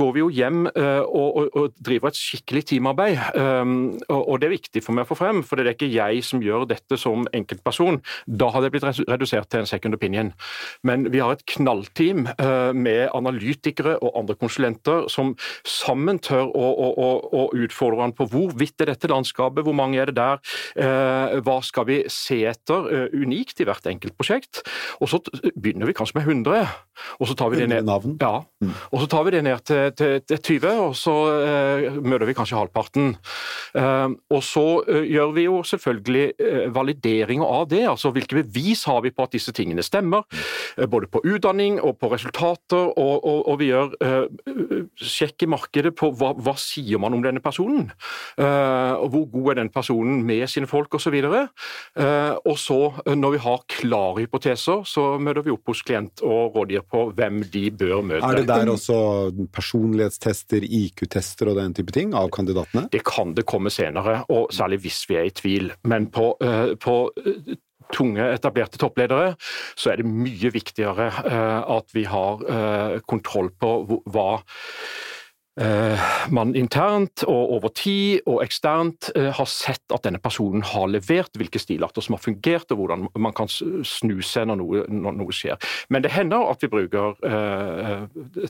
går 0.00 0.14
vi 0.16 0.24
jo 0.24 0.30
hjem 0.40 0.66
og 0.70 1.76
driver 1.80 2.12
et 2.12 2.20
skikkelig 2.20 2.39
teamarbeid. 2.46 3.18
Um, 3.34 3.98
og 4.08 4.40
det 4.40 4.48
er 4.48 4.56
viktig 4.56 4.82
for 4.84 4.96
meg 4.96 5.06
å 5.06 5.10
få 5.10 5.18
frem, 5.18 5.42
for 5.46 5.56
det 5.56 5.66
er 5.66 5.76
ikke 5.76 5.90
jeg 5.90 6.24
som 6.26 6.42
gjør 6.42 6.66
dette 6.70 6.98
som 7.00 7.26
enkeltperson. 7.36 8.00
Da 8.26 8.50
hadde 8.52 8.68
det 8.68 8.74
blitt 8.74 9.08
redusert 9.08 9.50
til 9.50 9.62
en 9.62 9.68
second 9.68 9.96
opinion. 9.96 10.32
Men 10.86 11.08
vi 11.12 11.22
har 11.22 11.34
et 11.34 11.44
knallteam 11.54 12.26
uh, 12.32 12.72
med 12.76 13.08
analytikere 13.16 13.96
og 14.00 14.16
andre 14.20 14.36
konsulenter 14.40 15.08
som 15.12 15.34
sammen 15.66 16.20
tør 16.22 16.48
å, 16.48 16.68
å, 16.90 17.10
å, 17.30 17.46
utfordre 17.60 18.04
han 18.04 18.14
på 18.16 18.28
hvorvidt 18.30 18.82
er 18.82 18.92
dette 18.92 19.10
landskapet, 19.10 19.64
hvor 19.66 19.76
mange 19.76 20.00
er 20.00 20.10
det 20.10 20.18
der, 20.18 20.40
uh, 20.80 21.38
hva 21.44 21.60
skal 21.66 21.88
vi 21.90 22.00
se 22.12 22.42
etter 22.50 22.88
uh, 22.90 23.06
unikt 23.14 23.60
i 23.60 23.68
hvert 23.68 23.86
enkelt 23.90 24.16
prosjekt. 24.18 24.62
Og 25.00 25.10
så 25.12 25.22
begynner 25.54 25.90
vi 25.90 25.96
kanskje 25.96 26.20
med 26.20 26.28
100, 26.28 26.70
og 27.20 27.28
så 27.28 27.36
tar 27.38 27.52
vi 27.52 27.62
det 27.62 27.70
ned, 27.72 27.88
ja, 28.20 28.34
mm. 28.62 28.72
og 28.90 29.02
så 29.02 29.08
tar 29.10 29.24
vi 29.26 29.34
det 29.34 29.44
ned 29.46 29.64
til, 29.66 29.92
til, 29.96 30.18
til 30.28 30.42
20, 30.60 30.80
og 30.84 30.96
så 30.98 31.14
møter 32.00 32.28
vi 32.28 32.29
kanskje 32.36 32.58
halvparten. 32.58 33.14
Ehm, 33.78 34.16
og 34.30 34.42
så 34.44 34.64
eh, 34.88 35.06
gjør 35.10 35.34
vi 35.36 35.44
jo 35.46 35.60
selvfølgelig 35.66 36.24
eh, 36.38 36.66
valideringer 36.74 37.46
av 37.46 37.68
det. 37.70 37.84
altså 37.88 38.12
Hvilke 38.14 38.42
bevis 38.42 38.84
har 38.88 39.02
vi 39.04 39.12
på 39.14 39.26
at 39.26 39.34
disse 39.36 39.54
tingene 39.56 39.84
stemmer? 39.86 40.26
Eh, 40.76 40.88
både 40.90 41.10
på 41.10 41.22
utdanning 41.24 41.80
og 41.80 41.98
på 42.00 42.12
resultater. 42.12 42.90
Og, 42.90 43.24
og, 43.24 43.48
og 43.48 43.58
vi 43.60 43.70
gjør 43.70 43.94
sjekk 45.00 45.44
i 45.44 45.50
markedet 45.50 45.92
på 45.98 46.10
hva, 46.16 46.32
hva 46.38 46.54
sier 46.60 47.00
man 47.02 47.14
om 47.16 47.22
denne 47.24 47.42
personen. 47.42 47.90
og 48.38 49.06
Hvor 49.12 49.26
god 49.32 49.50
er 49.52 49.58
den 49.60 49.70
personen 49.72 50.22
med 50.26 50.46
sine 50.50 50.68
folk 50.70 50.94
osv. 50.96 51.14
Og, 51.30 51.36
og 52.46 52.58
så, 52.58 52.78
når 53.14 53.34
vi 53.34 53.42
har 53.44 53.64
klare 53.70 54.24
hypoteser, 54.24 54.84
så 54.88 55.06
møter 55.22 55.44
vi 55.46 55.54
opp 55.54 55.72
hos 55.72 55.82
klient 55.86 56.22
og 56.26 56.56
rådgir 56.56 56.84
på 56.90 57.06
hvem 57.16 57.42
de 57.52 57.64
bør 57.70 58.02
møte. 58.06 58.26
Er 58.26 58.40
det 58.40 58.48
der 58.50 58.72
også 58.72 58.98
personlighetstester, 59.54 60.64
IQ-tester 60.64 61.52
og 61.52 61.60
den 61.60 61.74
type 61.76 61.94
ting 61.94 62.14
av 62.20 62.30
kandidatene? 62.34 62.86
Det 62.92 63.02
kan 63.06 63.34
det 63.36 63.46
komme 63.48 63.72
senere, 63.72 64.20
og 64.32 64.52
særlig 64.54 64.82
hvis 64.84 65.02
vi 65.10 65.18
er 65.20 65.28
i 65.28 65.34
tvil. 65.34 65.72
Men 65.88 66.10
på, 66.12 66.32
uh, 66.42 66.72
på 66.80 66.96
uh, 67.10 67.52
tunge, 67.94 68.30
etablerte 68.36 68.78
toppledere, 68.80 69.34
så 69.78 69.92
er 69.92 70.00
det 70.00 70.10
mye 70.10 70.52
viktigere 70.54 71.10
uh, 71.10 71.78
at 71.78 71.96
vi 71.96 72.06
har 72.08 72.44
kontroll 73.10 73.50
på 73.60 73.76
hva 74.10 74.30
Eh, 74.40 75.09
man 76.32 76.54
internt 76.56 77.24
og 77.28 77.54
over 77.56 77.72
tid 77.76 78.24
og 78.24 78.40
eksternt 78.44 79.10
eh, 79.16 79.28
har 79.36 79.48
sett 79.50 79.92
at 79.92 80.06
denne 80.06 80.20
personen 80.22 80.62
har 80.64 80.88
levert, 80.88 81.34
hvilke 81.36 81.60
stilarter 81.60 82.04
som 82.04 82.16
har 82.16 82.22
fungert, 82.24 82.70
og 82.72 82.80
hvordan 82.80 83.08
man 83.20 83.34
kan 83.36 83.50
snu 83.50 84.20
seg 84.24 84.48
når 84.48 84.60
noe, 84.60 84.84
når 84.88 85.18
noe 85.18 85.36
skjer. 85.36 85.60
Men 85.92 86.04
det 86.04 86.14
hender 86.14 86.48
at 86.50 86.64
vi 86.64 86.70
bruker 86.72 87.18
eh, 87.26 88.06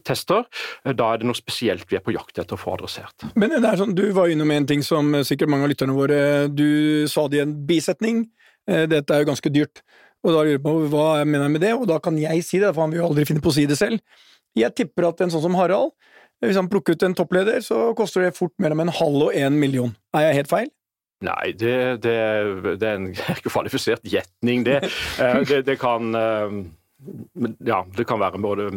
tester. 0.06 0.46
Da 0.84 1.10
er 1.10 1.20
det 1.20 1.28
noe 1.28 1.38
spesielt 1.38 1.88
vi 1.90 1.98
er 1.98 2.04
på 2.04 2.14
jakt 2.14 2.38
etter 2.38 2.56
å 2.56 2.60
få 2.60 2.76
adressert. 2.78 3.26
Men 3.34 3.56
det 3.56 3.64
er 3.64 3.80
sånn, 3.80 3.96
Du 3.96 4.06
var 4.16 4.30
innom 4.30 4.50
en 4.54 4.68
ting 4.68 4.84
som 4.86 5.12
sikkert 5.26 5.50
mange 5.50 5.66
av 5.66 5.72
lytterne 5.72 5.96
våre 5.96 6.20
Du 6.52 7.08
sa 7.10 7.26
det 7.28 7.40
i 7.40 7.44
en 7.44 7.56
bisetning. 7.66 8.24
Dette 8.66 9.14
er 9.14 9.24
jo 9.24 9.30
ganske 9.32 9.52
dyrt. 9.52 9.82
Og 10.20 10.34
da 10.34 10.42
lurer 10.42 10.58
jeg 10.58 10.64
på 10.64 10.74
hva 10.92 11.06
jeg 11.20 11.28
mener 11.32 11.52
med 11.52 11.62
det, 11.64 11.72
og 11.76 11.86
da 11.88 11.96
kan 12.02 12.18
jeg 12.20 12.44
si 12.44 12.60
det, 12.60 12.74
for 12.74 12.84
han 12.84 12.92
vil 12.92 13.00
jo 13.00 13.08
aldri 13.08 13.24
finne 13.28 13.42
på 13.44 13.52
å 13.52 13.56
si 13.56 13.64
det 13.68 13.78
selv. 13.80 14.02
Jeg 14.58 14.74
tipper 14.76 15.08
at 15.08 15.22
en 15.24 15.32
sånn 15.32 15.44
som 15.44 15.56
Harald 15.56 15.94
hvis 16.46 16.56
han 16.56 16.68
plukker 16.72 16.96
ut 16.96 17.06
en 17.06 17.16
toppleder, 17.16 17.60
så 17.64 17.90
koster 17.98 18.24
det 18.24 18.36
fort 18.38 18.54
mellom 18.62 18.80
en 18.84 18.92
halv 19.00 19.26
og 19.28 19.34
en 19.36 19.58
million. 19.60 19.94
Er 20.16 20.30
jeg 20.30 20.40
helt 20.40 20.52
feil? 20.52 20.70
Nei, 21.20 21.52
det, 21.52 22.00
det, 22.04 22.14
det 22.80 22.88
er 22.88 22.96
en 22.96 23.10
kvalifisert 23.44 24.04
gjetning, 24.08 24.64
det. 24.68 24.80
Eh, 25.20 25.42
det. 25.44 25.64
det. 25.66 25.76
kan 25.80 26.14
eh, 26.16 26.54
ja, 27.66 27.84
det 27.96 28.04
kan 28.06 28.20
være 28.20 28.38
både, 28.38 28.70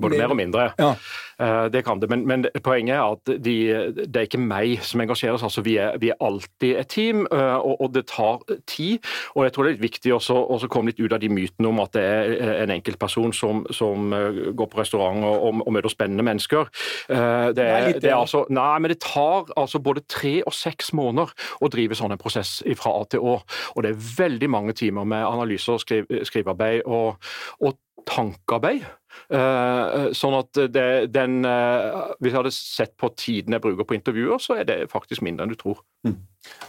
både 0.00 0.18
mer 0.18 0.32
og 0.34 0.36
mindre. 0.36 0.64
Ja. 0.78 0.92
Eh, 1.40 1.64
det 1.72 1.84
kan 1.84 2.00
det, 2.00 2.10
men, 2.10 2.26
men 2.28 2.46
poenget 2.64 2.96
er 2.96 3.02
at 3.14 3.30
de, 3.44 3.54
det 3.96 4.16
er 4.16 4.26
ikke 4.28 4.40
meg 4.40 4.82
som 4.84 5.00
engasjerer 5.00 5.38
oss. 5.38 5.44
Altså, 5.46 5.64
vi, 5.64 5.76
er, 5.80 5.96
vi 6.02 6.10
er 6.12 6.20
alltid 6.20 6.76
et 6.76 6.90
team, 6.92 7.24
eh, 7.32 7.56
og, 7.56 7.80
og, 7.80 7.94
det 7.94 8.04
tar 8.10 8.42
tid. 8.68 9.00
Og 9.34 9.46
jeg 9.46 9.54
tror 9.54 9.64
det 9.64 9.70
er 9.70 9.76
litt 9.76 9.86
viktig 9.86 10.14
også, 10.14 10.36
å 10.36 10.58
komme 10.72 10.92
litt 10.92 11.00
ut 11.00 11.14
av 11.14 11.22
de 11.22 11.30
mytene 11.32 11.70
om 11.70 11.80
at 11.82 11.94
det 11.96 12.04
er 12.04 12.62
en 12.62 12.74
enkeltperson 12.76 13.32
som, 13.36 13.64
som 13.72 14.12
eh, 14.16 14.42
går 14.52 14.70
på 14.72 14.80
restaurant 14.80 15.24
og, 15.24 15.38
og, 15.38 15.62
og, 15.64 15.72
møter 15.72 15.92
spennende 15.92 16.26
mennesker. 16.26 16.68
Det, 17.08 17.64
er, 17.64 17.86
litt 17.88 18.02
det 18.04 18.10
er 18.10 18.18
altså, 18.18 18.44
nei, 18.52 18.74
men 18.82 18.92
det 18.92 19.00
tar 19.02 19.48
altså 19.58 19.80
både 19.82 20.04
tre 20.10 20.34
og 20.46 20.54
seks 20.56 20.92
måneder 20.96 21.32
å 21.62 21.70
drive 21.72 21.96
sånn 21.96 22.14
en 22.14 22.20
prosess 22.20 22.58
fra 22.78 22.92
A 23.00 23.06
til 23.10 23.24
Å. 23.24 23.38
Og 23.74 23.84
det 23.84 23.92
er 23.92 24.04
veldig 24.18 24.50
mange 24.52 24.76
timer 24.76 25.06
med 25.08 25.24
analyser, 25.24 25.80
skriv, 25.82 26.08
skrivearbeid 26.28 26.84
og, 26.86 27.32
og 27.62 27.78
tankearbeid. 28.08 28.84
Uh, 29.28 30.08
sånn 30.16 30.34
at 30.38 30.56
det, 30.72 30.84
den 31.12 31.42
uh, 31.44 32.14
Hvis 32.16 32.32
jeg 32.32 32.38
hadde 32.38 32.52
sett 32.54 32.92
på 32.96 33.10
tiden 33.12 33.52
jeg 33.52 33.60
bruker 33.60 33.84
på 33.84 33.96
intervjuer, 33.98 34.40
så 34.40 34.56
er 34.62 34.68
det 34.68 34.76
faktisk 34.92 35.24
mindre 35.24 35.44
enn 35.44 35.52
du 35.52 35.58
tror. 35.60 35.82
Mm. 36.08 36.16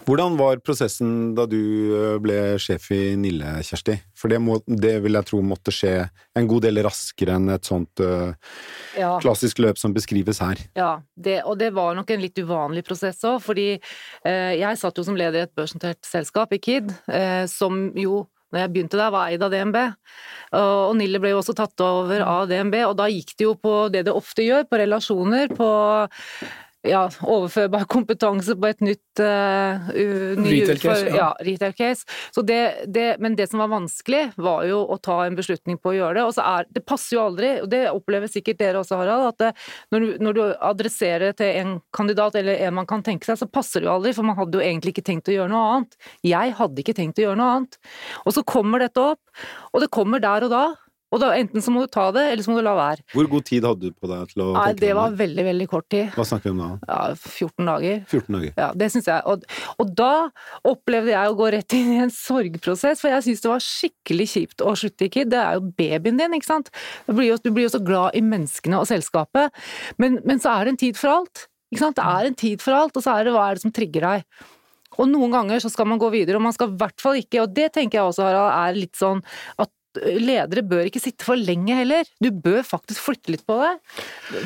Hvordan 0.06 0.36
var 0.38 0.60
prosessen 0.62 1.32
da 1.38 1.47
du 1.49 2.19
ble 2.21 2.60
sjef 2.62 2.89
i 2.93 3.15
Nille, 3.17 3.56
Kjersti? 3.65 3.95
For 4.19 4.29
det, 4.29 4.38
må, 4.43 4.60
det 4.67 4.91
vil 5.01 5.17
jeg 5.17 5.27
tro 5.32 5.39
måtte 5.41 5.73
skje 5.73 5.93
en 6.38 6.49
god 6.51 6.67
del 6.67 6.84
raskere 6.86 7.39
enn 7.39 7.56
et 7.56 7.65
sånt 7.65 8.03
uh, 8.03 8.36
ja. 8.99 9.15
klassisk 9.23 9.63
løp 9.63 9.79
som 9.82 9.95
beskrives 9.95 10.43
her. 10.43 10.62
Ja, 10.77 10.91
det, 11.15 11.39
og 11.47 11.58
det 11.63 11.71
var 11.73 11.95
nok 11.97 12.12
en 12.13 12.21
litt 12.21 12.38
uvanlig 12.43 12.84
prosess 12.86 13.23
òg, 13.25 13.39
fordi 13.43 13.69
jeg 14.23 14.79
satt 14.79 14.99
jo 14.99 15.08
som 15.08 15.17
leder 15.17 15.41
i 15.41 15.47
et 15.47 15.56
børsnotert 15.56 16.03
selskap, 16.06 16.53
i 16.53 16.62
KID, 16.62 16.91
som 17.49 17.88
jo 17.97 18.25
når 18.54 18.63
jeg 18.63 18.74
begynte 18.74 19.00
der, 19.00 19.13
var 19.13 19.32
eid 19.34 19.44
av 19.44 19.54
DNB. 19.54 19.80
Og 20.60 20.94
Nille 21.00 21.22
ble 21.22 21.34
jo 21.34 21.39
også 21.42 21.56
tatt 21.58 21.82
over 21.82 22.22
av 22.22 22.46
DNB, 22.52 22.78
og 22.86 22.98
da 23.00 23.10
gikk 23.10 23.34
det 23.39 23.48
jo 23.48 23.56
på 23.58 23.74
det 23.94 24.06
det 24.08 24.13
ofte 24.13 24.46
gjør, 24.46 24.68
på 24.70 24.80
relasjoner, 24.84 25.50
på 25.58 25.70
ja, 26.84 27.04
overførbar 27.24 27.86
kompetanse 27.91 28.56
på 28.60 28.67
et 28.67 28.82
nytt 28.84 29.22
uh, 29.24 29.88
retail 29.93 30.80
case. 30.82 31.06
Ja. 31.08 31.15
ja, 31.15 31.28
retail 31.48 31.76
case. 31.78 32.04
Det, 32.43 32.60
det, 32.91 33.06
men 33.24 33.38
det 33.39 33.48
som 33.52 33.62
var 33.63 33.72
vanskelig, 33.72 34.26
var 34.36 34.65
jo 34.67 34.82
å 34.91 34.98
ta 35.00 35.22
en 35.24 35.38
beslutning 35.38 35.80
på 35.80 35.93
å 35.93 35.96
gjøre 35.96 36.17
det. 36.19 36.26
Og 36.28 36.36
så 36.36 36.43
er, 36.43 36.67
det 36.76 36.84
passer 36.88 37.15
jo 37.17 37.24
aldri, 37.24 37.54
og 37.63 37.72
det 37.72 37.86
opplever 37.93 38.32
sikkert 38.32 38.60
dere 38.60 38.84
også, 38.84 39.00
Harald, 39.00 39.32
at 39.32 39.39
det, 39.39 39.52
når, 39.96 40.04
du, 40.04 40.12
når, 40.28 40.38
du, 40.38 40.43
adresserer 40.74 41.36
til 41.39 41.56
en 41.62 41.74
kandidat 41.96 42.36
eller 42.39 42.60
en 42.67 42.78
man 42.82 42.89
kan 42.89 43.04
tenke 43.06 43.30
seg, 43.30 43.39
så 43.39 43.48
passer 43.48 43.84
det 43.84 43.88
jo 43.88 43.96
aldri, 43.96 44.15
for 44.17 44.28
man 44.28 44.39
hadde 44.39 44.60
jo 44.60 44.65
egentlig 44.65 44.98
ikke 44.98 45.08
tenkt 45.13 45.32
å 45.32 45.38
gjøre 45.38 45.54
noe 45.54 45.65
annet. 45.78 46.00
Jeg 46.28 46.56
hadde 46.60 46.84
ikke 46.84 46.98
tenkt 47.00 47.22
å 47.22 47.28
gjøre 47.30 47.39
noe 47.39 47.58
annet. 47.58 47.80
Og 48.28 48.36
så 48.36 48.43
kommer 48.48 48.84
dette 48.84 49.12
opp, 49.13 49.43
og 49.72 49.84
det 49.84 49.93
kommer 49.93 50.24
der 50.24 50.50
og 50.50 50.52
da. 50.52 50.65
Og 51.13 51.21
da, 51.21 51.32
Enten 51.38 51.62
så 51.62 51.71
må 51.73 51.84
du 51.84 51.91
ta 51.93 52.08
det, 52.15 52.23
eller 52.32 52.45
så 52.45 52.54
må 52.54 52.58
du 52.58 52.65
la 52.65 52.73
være. 52.78 53.06
Hvor 53.13 53.30
god 53.30 53.45
tid 53.45 53.67
hadde 53.67 53.91
du 53.91 53.93
på 53.93 54.10
deg 54.10 54.32
til 54.32 54.43
å 54.45 54.47
Nei, 54.56 54.69
Det 54.80 54.91
var 54.97 55.13
veldig, 55.19 55.45
veldig 55.49 55.67
kort 55.69 55.88
tid. 55.93 56.10
Hva 56.15 56.26
snakker 56.26 56.49
vi 56.49 56.54
om 56.56 56.62
da? 56.63 56.69
Ja, 56.89 56.99
14 57.13 57.69
dager. 57.69 57.99
14 58.10 58.38
dager. 58.38 58.56
Ja, 58.58 58.69
det 58.82 58.89
synes 58.95 59.10
jeg. 59.12 59.21
Og, 59.30 59.45
og, 59.78 59.93
da 59.93 60.12
opplevde 60.73 61.13
jeg 61.13 61.30
å 61.30 61.38
gå 61.38 61.52
rett 61.54 61.78
inn 61.78 61.91
i 61.93 62.02
en 62.08 62.13
sorgprosess, 62.13 63.04
for 63.04 63.13
jeg 63.13 63.28
syns 63.28 63.45
det 63.45 63.52
var 63.52 63.65
skikkelig 63.67 64.30
kjipt 64.34 64.65
å 64.65 64.73
slutte 64.80 65.08
i 65.08 65.12
KID. 65.13 65.30
Det 65.36 65.41
er 65.43 65.60
jo 65.60 65.67
babyen 65.78 66.21
din, 66.21 66.38
ikke 66.39 66.49
sant. 66.49 66.73
Du 67.06 67.13
blir 67.13 67.30
jo, 67.30 67.38
du 67.43 67.52
blir 67.54 67.67
jo 67.67 67.76
så 67.76 67.84
glad 67.84 68.17
i 68.17 68.23
menneskene 68.26 68.82
og 68.82 68.89
selskapet. 68.89 69.54
Men, 70.02 70.17
men 70.26 70.41
så 70.41 70.58
er 70.58 70.65
det 70.65 70.76
en 70.76 70.84
tid 70.88 70.99
for 70.99 71.13
alt. 71.19 71.45
Ikke 71.73 71.86
sant? 71.86 71.99
Det 71.99 72.10
er 72.10 72.32
en 72.32 72.41
tid 72.41 72.65
for 72.65 72.78
alt, 72.78 72.97
og 72.97 73.06
så 73.06 73.17
er 73.17 73.28
det 73.28 73.38
hva 73.38 73.47
er 73.49 73.58
det 73.58 73.65
som 73.65 73.73
trigger 73.76 74.10
deg. 74.10 74.28
Og 75.02 75.08
noen 75.10 75.34
ganger 75.34 75.62
så 75.63 75.71
skal 75.73 75.88
man 75.89 76.02
gå 76.02 76.10
videre, 76.13 76.38
og 76.38 76.45
man 76.45 76.54
skal 76.56 76.69
i 76.69 76.78
hvert 76.82 77.02
fall 77.02 77.17
ikke, 77.17 77.41
og 77.41 77.54
det 77.56 77.71
tenker 77.73 77.99
jeg 77.99 78.10
også 78.12 78.28
Harald, 78.28 78.52
er 78.54 78.78
litt 78.78 78.97
sånn 78.99 79.23
at 79.62 79.71
ledere 80.01 80.63
bør 80.65 80.88
ikke 80.88 81.01
sitte 81.03 81.25
for 81.27 81.39
lenge 81.39 81.75
heller. 81.77 82.08
Du 82.23 82.29
bør 82.32 82.62
faktisk 82.65 83.03
flytte 83.03 83.34
litt 83.34 83.45
på 83.47 83.58
det. 83.62 83.73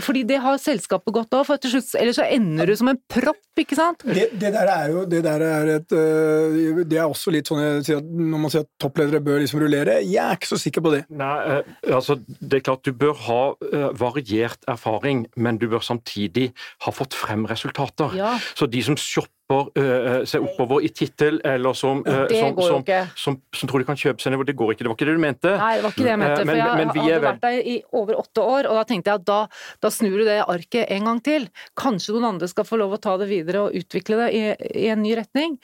Fordi 0.06 0.24
det 0.28 0.40
har 0.44 0.60
selskapet 0.62 1.16
godt 1.16 1.38
av, 1.38 1.46
for 1.48 1.62
til 1.62 1.76
slutt, 1.76 1.94
ellers 2.00 2.20
så 2.20 2.28
ender 2.28 2.70
du 2.70 2.76
som 2.80 2.92
en 2.92 3.00
propp, 3.12 3.42
ikke 3.58 3.78
sant? 3.78 4.04
Det, 4.06 4.28
det 4.40 4.52
der 4.54 4.72
er 4.72 4.94
jo 4.94 5.06
det 5.10 5.24
der 5.26 5.44
er 5.44 5.72
et 5.78 5.96
øh, 5.96 6.84
Det 6.88 7.00
er 7.00 7.06
også 7.06 7.34
litt 7.34 7.50
sånn 7.50 7.64
at, 7.64 7.90
når 8.06 8.44
man 8.44 8.54
sier 8.54 8.66
at 8.66 8.72
toppledere 8.82 9.24
bør 9.24 9.42
liksom 9.44 9.62
rullere. 9.64 10.00
Jeg 10.06 10.24
er 10.24 10.38
ikke 10.38 10.52
så 10.52 10.62
sikker 10.62 10.86
på 10.86 10.94
det. 10.94 11.04
Nei, 11.10 11.34
øh, 11.58 11.96
altså 11.98 12.20
det 12.26 12.60
er 12.60 12.68
klart 12.70 12.86
du 12.86 12.94
bør 12.98 13.16
ha 13.28 13.42
øh, 13.72 13.90
variert 13.98 14.68
erfaring, 14.70 15.26
men 15.36 15.62
du 15.62 15.68
bør 15.72 15.86
samtidig 15.86 16.52
ha 16.86 16.94
fått 16.94 17.18
frem 17.18 17.48
resultater. 17.50 18.14
Ja. 18.18 18.36
Så 18.58 18.70
de 18.70 18.84
som 18.86 18.98
shopper 19.00 19.37
uh, 19.48 20.26
seg 20.28 20.44
oppover 20.44 20.84
i 20.84 20.90
tittel, 20.92 21.40
eller 21.48 21.76
som, 21.78 22.02
uh, 22.04 22.26
som, 22.28 22.58
som, 22.60 22.84
som, 23.16 23.38
som, 23.56 23.70
tror 23.70 23.84
de 23.84 23.88
kan 23.88 24.00
kjøpe 24.00 24.24
seg 24.24 24.34
ned. 24.34 24.44
Det 24.48 24.56
går 24.60 24.74
ikke, 24.74 24.84
det 24.84 24.92
var 24.92 24.98
ikke 24.98 25.08
det 25.08 25.16
du 25.16 25.22
mente? 25.24 25.54
Nei, 25.62 25.70
det 25.78 25.86
var 25.86 25.94
ikke 25.96 26.04
det 26.04 26.12
jeg 26.12 26.22
mente. 26.22 26.42
Uh, 26.42 26.48
men, 26.48 26.50
for 26.50 26.60
jeg 26.60 26.68
men, 26.68 26.92
men 26.92 27.06
hadde 27.06 27.20
vært 27.24 27.46
der 27.46 27.70
i 27.74 27.76
over 27.96 28.20
åtte 28.20 28.44
år, 28.44 28.68
og 28.68 28.80
da 28.80 28.84
tenkte 28.90 29.14
jeg 29.14 29.22
at 29.22 29.28
da, 29.30 29.38
da, 29.86 29.92
snur 29.98 30.18
du 30.20 30.26
det 30.28 30.38
arket 30.44 30.92
en 30.98 31.08
gang 31.12 31.22
til. 31.24 31.48
Kanskje 31.80 32.18
noen 32.18 32.28
andre 32.34 32.50
skal 32.52 32.68
få 32.68 32.80
lov 32.82 32.98
å 32.98 33.00
ta 33.02 33.16
det 33.22 33.30
videre 33.32 33.64
og 33.68 33.78
utvikle 33.78 34.20
det 34.24 34.28
i, 34.36 34.44
i 34.84 34.90
en 34.92 35.02
ny 35.04 35.16
retning. 35.18 35.58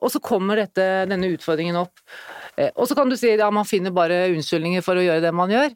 og 0.00 0.08
så 0.12 0.20
kommer 0.22 0.60
dette, 0.60 0.84
denne 1.08 1.30
utfordringen 1.32 1.78
opp. 1.80 2.02
og 2.74 2.84
så 2.88 2.96
kan 2.98 3.10
du 3.10 3.16
si 3.18 3.32
at 3.32 3.42
ja, 3.42 3.48
man 3.54 3.68
finner 3.68 3.94
bare 3.94 4.26
unnskyldninger 4.34 4.84
for 4.84 5.00
å 5.00 5.04
gjøre 5.04 5.24
det 5.24 5.32
man 5.36 5.52
gjør. 5.52 5.72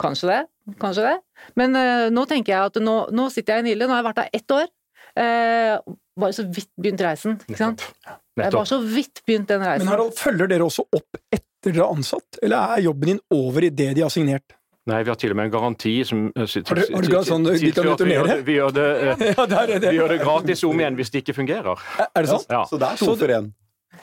Kanskje 0.00 0.30
det, 0.30 0.40
kanskje 0.80 1.06
det. 1.06 1.14
Men 1.58 1.76
nå 2.12 2.26
tenker 2.28 2.54
jeg 2.54 2.72
at 2.72 2.80
nå, 2.82 2.96
nå 3.14 3.28
sitter 3.32 3.58
jeg 3.58 3.66
i 3.66 3.68
Nille, 3.70 3.88
nå 3.88 3.96
har 3.96 4.02
jeg 4.02 4.08
vært 4.10 4.22
der 4.24 4.40
ett 4.40 4.56
år. 4.56 4.72
Eh, 5.16 5.78
bare 6.20 6.36
så 6.36 6.44
vidt 6.48 6.70
begynt 6.80 7.02
reisen, 7.04 7.40
ikke 7.46 7.60
sant? 7.60 7.86
Jeg 8.36 8.52
bare 8.52 8.68
så 8.68 8.78
vidt 8.82 9.22
begynt 9.26 9.48
den 9.48 9.64
reisen. 9.64 9.84
Men 9.84 9.94
Harald, 9.94 10.14
følger 10.18 10.50
dere 10.52 10.68
også 10.68 10.86
opp 10.88 11.18
etter 11.32 11.74
dere 11.74 11.82
er 11.82 11.96
ansatt, 11.96 12.38
eller 12.42 12.76
er 12.76 12.86
jobben 12.86 13.12
din 13.14 13.20
over 13.34 13.66
i 13.66 13.72
det 13.74 13.90
de 13.98 14.04
har 14.04 14.12
signert? 14.12 14.56
Nei, 14.86 15.00
vi 15.02 15.10
har 15.10 15.18
til 15.18 15.32
og 15.34 15.38
med 15.40 15.48
en 15.48 15.50
garanti 15.50 15.92
som 16.06 16.28
eh, 16.30 16.46
Har 16.46 16.78
du, 16.78 17.14
har 17.16 17.24
sånn 17.26 17.46
de 17.48 17.70
kan 17.74 17.88
returnere? 17.88 18.36
Vi 18.46 18.54
gjør 18.54 18.74
det, 18.76 18.84
vi 19.82 19.96
gjør 19.96 20.12
det 20.14 20.18
gratis 20.22 20.62
om 20.68 20.78
igjen 20.78 20.98
hvis 21.00 21.10
det 21.10 21.24
ikke 21.24 21.34
fungerer. 21.40 21.86
Er 22.06 22.22
det 22.22 22.30
sant? 22.30 22.46
Ja. 22.54 22.62
Så 22.70 22.78
det 22.78 22.92
er 22.92 23.00
to 23.02 23.16
for 23.18 23.34
én? 23.34 23.50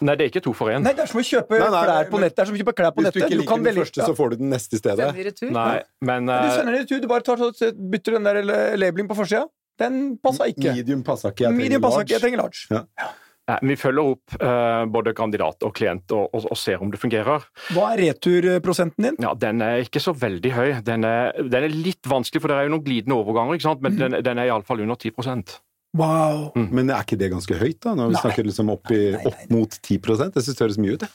Nei, 0.03 0.17
det 0.19 0.25
er 0.25 0.31
ikke 0.33 0.41
to 0.43 0.51
for 0.57 0.73
én. 0.73 0.83
Nei, 0.83 0.91
det 0.97 1.05
er 1.05 1.09
som 1.13 1.21
å 1.21 1.23
kjøpe 1.23 1.55
nei, 1.55 1.69
nei, 1.71 1.83
klær 1.87 2.11
på 2.11 2.19
nettet. 2.19 2.35
Det 2.35 2.43
er 2.43 2.49
som 2.49 2.57
å 2.57 2.59
kjøpe 2.59 2.75
klær 2.75 2.91
på 2.91 3.05
Hvis 3.05 3.15
du 3.15 3.19
ikke 3.21 3.39
liker 3.39 3.63
den 3.63 3.79
første, 3.79 4.03
så 4.03 4.15
får 4.17 4.33
du 4.33 4.41
den 4.41 4.51
neste 4.51 4.75
i 4.75 4.81
stedet. 4.81 5.07
Sender 5.07 5.29
retur? 5.29 5.51
Nei, 5.55 5.75
men, 6.09 6.27
uh... 6.27 6.41
Du 6.43 6.57
sender 6.57 6.75
den 6.75 6.83
retur, 6.83 7.03
du 7.03 7.09
bare 7.13 7.27
tar, 7.29 7.73
bytter 7.93 8.17
den 8.17 8.27
der 8.27 8.41
labeling 8.81 9.07
på 9.07 9.19
forsida. 9.21 9.45
Den 9.81 10.01
passa 10.21 10.47
ikke. 10.51 10.73
Medium 10.75 11.03
passa 11.05 11.31
ikke. 11.33 11.47
Jeg 11.47 11.53
trenger 11.57 11.79
large. 11.81 12.03
Ikke, 12.03 12.13
jeg 12.13 12.25
trenger 12.25 12.43
large. 12.43 12.65
Ja. 12.73 13.11
Ja, 13.43 13.57
vi 13.59 13.75
følger 13.75 14.13
opp 14.13 14.35
uh, 14.39 14.85
både 14.87 15.11
kandidat 15.17 15.65
og 15.67 15.73
klient 15.75 16.13
og, 16.15 16.29
og, 16.31 16.45
og, 16.47 16.55
ser 16.55 16.79
om 16.79 16.93
det 16.93 16.99
fungerer. 17.01 17.43
Hva 17.75 17.89
er 17.91 18.05
returprosenten 18.05 19.09
din? 19.09 19.17
Ja, 19.19 19.33
Den 19.35 19.59
er 19.65 19.83
ikke 19.83 19.99
så 19.99 20.13
veldig 20.15 20.53
høy. 20.55 20.69
Den 20.87 21.03
er, 21.03 21.35
den 21.35 21.67
er 21.67 21.75
litt 21.75 22.07
vanskelig, 22.07 22.39
for 22.39 22.53
det 22.53 22.61
er 22.61 22.69
jo 22.69 22.77
noen 22.77 22.85
glidende 22.85 23.17
overganger, 23.19 23.59
ikke 23.59 23.67
sant? 23.67 23.83
men 23.83 23.97
mm. 23.97 23.99
den, 23.99 24.17
den 24.23 24.39
er 24.39 24.47
iallfall 24.47 24.85
under 24.85 24.95
10% 24.95 25.57
Wow. 25.93 26.47
Mm. 26.55 26.69
Men 26.73 26.89
er 26.89 27.03
ikke 27.05 27.19
det 27.21 27.29
ganske 27.29 27.57
høyt, 27.59 27.77
da, 27.83 27.91
når 27.93 28.07
vi 28.09 28.15
nei. 28.15 28.21
snakker 28.23 28.47
liksom 28.47 28.71
opp, 28.73 28.93
i, 28.95 29.01
opp 29.13 29.43
mot 29.53 29.75
10 29.77 29.99
Jeg 29.99 30.31
syns 30.39 30.55
det 30.55 30.63
høres 30.63 30.79
mye 30.81 30.95
ut, 30.95 31.03
det. 31.03 31.11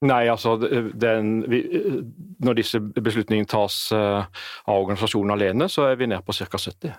Nei, 0.00 0.22
altså 0.32 0.54
den, 0.56 1.42
vi, 1.52 1.58
Når 2.40 2.56
disse 2.56 2.80
beslutningene 2.80 3.48
tas 3.48 3.76
uh, 3.92 4.24
av 4.64 4.78
organisasjonen 4.80 5.34
alene, 5.34 5.68
så 5.68 5.90
er 5.90 6.00
vi 6.00 6.08
nede 6.08 6.24
på 6.24 6.32
ca. 6.32 6.56
70. 6.56 6.94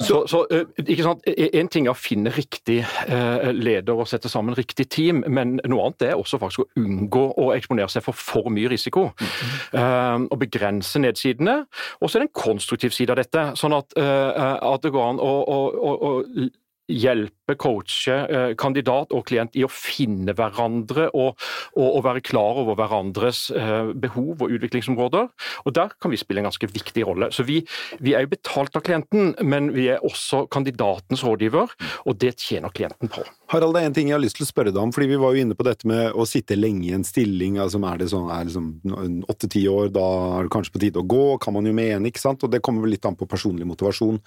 Så, 0.00 0.22
så 0.30 0.44
uh, 0.52 0.64
ikke 0.84 1.04
sant, 1.04 1.24
e, 1.26 1.48
En 1.58 1.68
ting 1.70 1.88
er 1.88 1.94
å 1.94 1.98
finne 1.98 2.30
riktig 2.34 2.78
uh, 2.84 3.50
leder 3.54 3.98
og 3.98 4.08
sette 4.10 4.30
sammen 4.30 4.56
riktig 4.58 4.88
team, 4.94 5.24
men 5.26 5.58
noe 5.66 5.88
annet 5.88 6.06
er 6.10 6.20
også 6.20 6.40
faktisk 6.42 6.64
å 6.64 6.82
unngå 6.82 7.24
å 7.42 7.50
eksponere 7.56 7.90
seg 7.92 8.04
for 8.06 8.16
for 8.18 8.50
mye 8.52 8.68
risiko. 8.70 9.08
Mm. 9.18 10.26
og 10.32 10.38
begrense 10.40 11.00
nedsidene. 11.00 11.54
Og 12.00 12.10
så 12.10 12.18
er 12.18 12.24
det 12.24 12.28
en 12.28 12.40
konstruktiv 12.40 12.92
side 12.94 13.12
av 13.14 13.18
dette. 13.20 13.44
sånn 13.58 13.74
at, 13.76 13.94
at 13.96 14.82
det 14.84 14.92
går 14.94 15.04
an 15.12 15.20
å, 15.22 15.32
å, 15.42 15.58
å, 15.88 15.92
å 16.08 16.48
hjelpe, 16.88 17.56
coache 17.60 18.14
eh, 18.28 18.50
kandidat 18.60 19.12
og 19.16 19.26
klient 19.28 19.56
i 19.56 19.64
å 19.64 19.70
finne 19.72 20.34
hverandre 20.36 21.08
og, 21.12 21.38
og, 21.76 21.86
og 21.86 22.02
være 22.04 22.22
klar 22.24 22.60
over 22.62 22.76
hverandres 22.78 23.46
eh, 23.56 23.92
behov 23.96 24.44
og 24.44 24.54
utviklingsområder. 24.56 25.28
Og 25.64 25.76
Der 25.76 25.92
kan 26.00 26.12
vi 26.12 26.20
spille 26.20 26.42
en 26.42 26.48
ganske 26.48 26.70
viktig 26.72 27.06
rolle. 27.08 27.30
Så 27.32 27.44
Vi, 27.48 27.60
vi 28.00 28.14
er 28.16 28.24
jo 28.24 28.32
betalt 28.32 28.76
av 28.76 28.84
klienten, 28.84 29.34
men 29.44 29.72
vi 29.76 29.88
er 29.92 30.04
også 30.04 30.46
kandidatens 30.52 31.24
rådgiver, 31.24 31.72
og 32.04 32.18
det 32.20 32.34
tjener 32.40 32.72
klienten 32.74 33.12
på. 33.12 33.24
Harald, 33.52 33.76
det 33.76 33.82
er 33.82 33.88
en 33.88 33.96
ting 33.96 34.10
jeg 34.10 34.18
har 34.18 34.24
lyst 34.24 34.36
til 34.40 34.44
å 34.44 34.50
spørre 34.50 34.72
deg 34.72 34.82
om, 34.82 34.92
fordi 34.92 35.12
vi 35.12 35.20
var 35.20 35.32
jo 35.34 35.44
inne 35.44 35.56
på 35.56 35.64
dette 35.66 35.88
med 35.88 36.16
å 36.16 36.26
sitte 36.28 36.56
lenge 36.58 36.88
i 36.88 36.96
en 36.96 37.06
stilling. 37.06 37.60
altså 37.62 37.80
Er 37.80 38.00
det 38.00 38.10
sånn, 38.12 38.28
er 38.32 38.48
liksom 38.48 39.24
åtte-ti 39.28 39.64
år, 39.72 39.92
da 39.94 40.08
er 40.38 40.48
det 40.48 40.52
kanskje 40.52 40.74
på 40.74 40.82
tide 40.84 41.00
å 41.00 41.08
gå, 41.08 41.38
kan 41.42 41.56
man 41.56 41.68
jo 41.68 41.76
mene, 41.76 42.08
ikke 42.08 42.24
sant? 42.24 42.44
Og 42.44 42.52
det 42.52 42.60
kommer 42.64 42.84
vel 42.84 42.96
litt 42.96 43.08
an 43.08 43.16
på 43.16 43.28
personlig 43.28 43.68
motivasjon. 43.68 44.20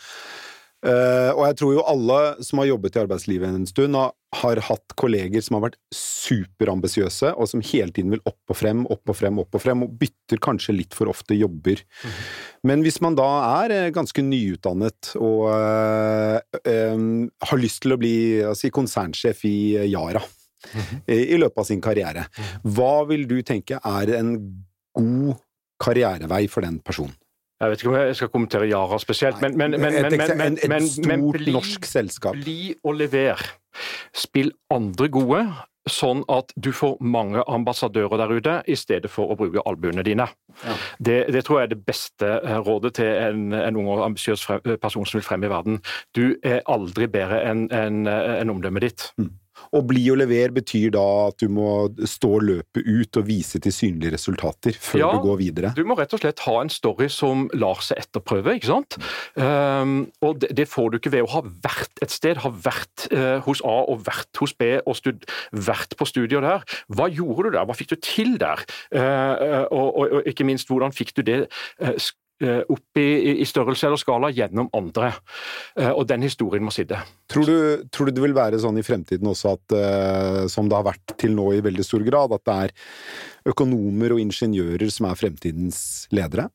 Uh, 0.82 1.30
og 1.36 1.44
jeg 1.46 1.58
tror 1.60 1.74
jo 1.76 1.84
alle 1.86 2.20
som 2.42 2.58
har 2.58 2.72
jobbet 2.72 2.96
i 2.96 3.02
arbeidslivet 3.04 3.54
en 3.54 3.68
stund, 3.70 3.98
har, 4.34 4.62
hatt 4.66 4.96
kolleger 4.98 5.44
som 5.46 5.60
har 5.60 5.68
vært 5.68 5.78
superambisiøse, 5.94 7.36
og 7.36 7.50
som 7.52 7.62
hele 7.62 7.94
tiden 7.94 8.16
vil 8.16 8.24
opp 8.26 8.54
og 8.54 8.58
frem, 8.58 8.82
opp 8.90 9.14
og 9.14 9.18
frem, 9.20 9.38
opp 9.44 9.60
og 9.60 9.62
frem, 9.62 9.84
og 9.86 9.94
bytter 10.02 10.42
kanskje 10.42 10.74
litt 10.80 10.98
for 10.98 11.12
ofte 11.12 11.38
jobber. 11.38 11.84
Mm. 12.02 12.18
Men 12.72 12.86
hvis 12.88 12.98
man 13.06 13.18
da 13.20 13.30
er 13.62 13.76
uh, 13.76 13.92
ganske 13.94 14.26
nyutdannet 14.26 15.14
og 15.22 15.52
uh, 15.54 16.42
um, 16.66 17.30
har 17.46 17.62
lyst 17.62 17.84
til 17.86 17.94
å 17.94 18.02
bli 18.02 18.16
si, 18.58 18.74
konsernsjef 18.74 19.46
i 19.46 19.56
Yara 19.86 20.24
mm. 20.24 20.92
i, 21.06 21.22
i, 21.28 21.38
løpet 21.38 21.62
av 21.62 21.70
sin 21.70 21.84
karriere, 21.84 22.26
mhm. 22.26 22.74
hva 22.74 22.94
vil 23.12 23.30
du 23.30 23.38
tenke 23.46 23.78
er 23.78 24.18
en 24.18 24.34
god 24.98 25.38
karrierevei 25.82 26.48
for 26.50 26.66
den 26.66 26.82
personen? 26.82 27.14
Jeg 27.62 27.70
vet 27.70 27.82
ikke 27.84 27.90
om 27.92 27.98
jeg 28.00 28.16
skal 28.18 28.30
kommentere 28.34 28.68
Yara 28.70 28.98
spesielt, 29.02 29.42
men, 29.42 29.58
men, 29.58 29.76
men, 29.78 29.94
men, 29.94 30.16
men, 30.18 30.42
en, 30.42 30.56
et 30.58 30.70
men, 30.72 30.88
stort 30.88 31.44
norsk 31.54 31.86
selskap. 31.86 32.34
bli 32.34 32.74
og 32.82 32.96
lever. 32.98 33.44
Spill 34.18 34.50
andre 34.74 35.08
gode, 35.14 35.44
sånn 35.90 36.24
at 36.30 36.52
du 36.58 36.72
får 36.74 36.98
mange 37.06 37.44
ambassadører 37.50 38.18
der 38.22 38.34
ute, 38.34 38.56
i 38.66 38.78
stedet 38.78 39.12
for 39.14 39.30
å 39.30 39.38
bruke 39.38 39.62
albuene 39.70 40.04
dine. 40.06 40.26
Ja. 40.64 40.78
Det, 40.98 41.20
det 41.34 41.44
tror 41.46 41.62
jeg 41.62 41.70
er 41.70 41.74
det 41.76 41.82
beste 41.86 42.32
eh, 42.40 42.58
rådet 42.66 42.96
til 42.98 43.10
en, 43.10 43.54
en 43.58 43.78
ung 43.78 43.90
og 43.94 44.04
ambisiøs 44.10 44.48
person 44.82 45.06
som 45.06 45.20
vil 45.20 45.26
frem 45.26 45.46
i 45.46 45.54
verden. 45.54 45.78
Du 46.18 46.34
er 46.42 46.66
aldri 46.70 47.10
bedre 47.14 47.44
enn 47.46 47.68
en, 47.70 48.04
en 48.10 48.42
enn 48.42 48.54
omdømmet 48.58 48.90
ditt. 48.90 49.08
Og 49.76 49.86
bli 49.90 50.04
og 50.12 50.20
lever 50.22 50.54
betyr 50.56 50.92
da 50.96 51.06
at 51.30 51.40
du 51.42 51.48
må 51.52 51.90
stå 52.08 52.32
løpet 52.44 52.86
ut 52.88 53.20
og 53.22 53.28
vise 53.28 53.62
til 53.64 53.74
synlige 53.76 54.14
resultater 54.16 54.76
før 54.78 55.00
Ja. 55.00 55.12
du 55.16 55.26
går 55.28 55.38
videre. 55.40 55.74
Du 55.78 55.84
må 55.88 55.96
rett 56.00 56.14
og 56.14 56.22
slett 56.24 56.42
ha 56.46 56.56
en 56.62 56.70
story 56.74 57.08
som 57.10 57.48
lar 57.54 57.82
seg 57.86 58.02
etterprøve, 58.04 58.58
ikke 58.58 58.72
sant? 58.72 58.98
Um, 59.36 60.12
og 60.22 60.42
det, 60.44 60.52
det 60.58 60.68
får 60.72 60.92
du 60.92 61.00
ikke 61.00 61.14
ved 61.16 61.28
å 61.28 61.32
ha 61.38 61.44
vært 61.64 62.04
et 62.04 62.12
sted, 62.12 62.42
ha 62.44 62.52
vært 62.52 63.08
uh, 63.14 63.40
hos 63.46 63.62
A 63.64 63.78
og 63.92 64.04
vært 64.08 64.42
hos 64.42 64.54
B 64.58 64.74
og 64.86 65.00
vært 65.52 65.96
på 65.98 66.08
studier 66.10 66.44
der. 66.44 66.66
Hva 66.92 67.08
gjorde 67.12 67.50
du 67.50 67.58
der, 67.58 67.66
hva 67.70 67.78
fikk 67.78 67.94
du 67.94 68.00
til 68.02 68.38
der? 68.42 68.64
Uh, 68.94 69.66
og, 69.72 69.88
og, 69.96 70.18
og 70.20 70.30
ikke 70.30 70.46
minst, 70.48 70.68
hvordan 70.72 70.94
fikk 70.96 71.16
du 71.18 71.24
det 71.26 71.40
eh, 71.82 71.96
opp 72.42 73.00
i, 73.00 73.42
i 73.42 73.48
størrelse 73.48 73.88
eller 73.88 74.02
skala 74.02 74.32
gjennom 74.34 74.70
andre? 74.78 75.12
Eh, 75.78 75.92
og 75.92 76.06
den 76.10 76.26
historien 76.26 76.66
må 76.66 76.74
sitte. 76.74 77.00
Tror 77.32 77.48
du, 77.48 77.58
tror 77.94 78.10
du 78.10 78.16
det 78.18 78.24
vil 78.26 78.38
være 78.38 78.62
sånn 78.62 78.80
i 78.82 78.86
fremtiden 78.86 79.30
også 79.32 79.56
at, 79.56 79.76
eh, 79.78 80.40
som 80.52 80.70
det 80.70 80.80
har 80.80 80.88
vært 80.92 81.16
til 81.22 81.36
nå 81.38 81.52
i 81.56 81.64
veldig 81.64 81.86
stor 81.86 82.06
grad, 82.08 82.36
at 82.38 82.46
det 82.48 82.58
er 82.66 83.52
økonomer 83.54 84.16
og 84.16 84.24
ingeniører 84.24 84.92
som 84.94 85.10
er 85.10 85.20
fremtidens 85.20 85.82
ledere? 86.16 86.50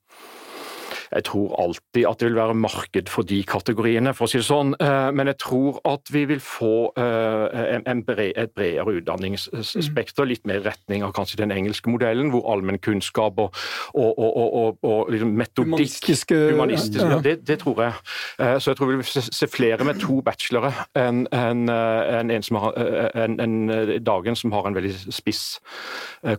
Jeg 1.12 1.25
tror 1.29 1.55
alltid 1.62 2.07
at 2.09 2.21
det 2.21 2.29
vil 2.31 2.38
være 2.38 2.55
marked 2.59 3.11
for 3.12 3.27
de 3.27 3.42
kategoriene, 3.47 4.14
for 4.16 4.27
å 4.27 4.31
si 4.31 4.40
det 4.40 4.47
sånn. 4.49 4.75
Eh, 4.81 5.11
Men 5.16 5.31
jeg 5.31 5.38
tror 5.42 5.81
at 5.87 6.11
vi 6.12 6.25
vil 6.29 6.40
få 6.42 6.92
eh, 6.99 7.77
en, 7.77 7.85
en 7.87 8.03
bred, 8.07 8.33
et 8.37 8.53
bredere 8.57 8.97
utdanningsspekter, 9.01 10.27
litt 10.29 10.47
mer 10.49 10.62
retning 10.66 11.05
av 11.07 11.14
kanskje 11.16 11.40
den 11.42 11.55
engelske 11.55 11.90
modellen, 11.90 12.31
hvor 12.35 12.47
allmennkunnskap 12.53 13.38
og, 13.38 13.55
og, 13.95 14.19
og, 14.19 14.79
og, 14.83 15.12
metodikk 15.27 15.66
Humanistiske 15.66 16.38
Humanistisk, 16.53 17.05
ja, 17.05 17.21
det, 17.25 17.37
det 17.49 17.59
tror 17.62 17.83
jeg. 17.83 17.92
Eh, 18.40 18.57
Så 18.59 18.71
jeg 18.73 18.81
tror 18.81 18.90
vi 18.92 19.01
vil 19.01 19.11
se, 19.31 19.47
flere 19.47 19.85
med 19.87 20.01
to 20.03 20.21
bachelore 20.27 20.73
enn 20.99 21.27
en, 21.33 21.69
en, 21.71 23.38
en 23.40 23.57
eh, 23.71 23.97
dagen 24.03 24.37
som 24.37 24.53
har 24.53 24.66
en 24.66 24.77
veldig 24.77 24.95
spiss 25.14 25.45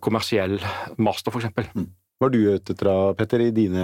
kommersiell 0.04 0.60
master, 0.98 1.32
f.eks. 1.32 1.88
Hva 2.18 2.32
er 2.32 2.34
du 2.34 2.40
ute 2.50 2.74
etter, 2.74 2.88
Petter, 3.14 3.42
i 3.46 3.52
dine 3.54 3.84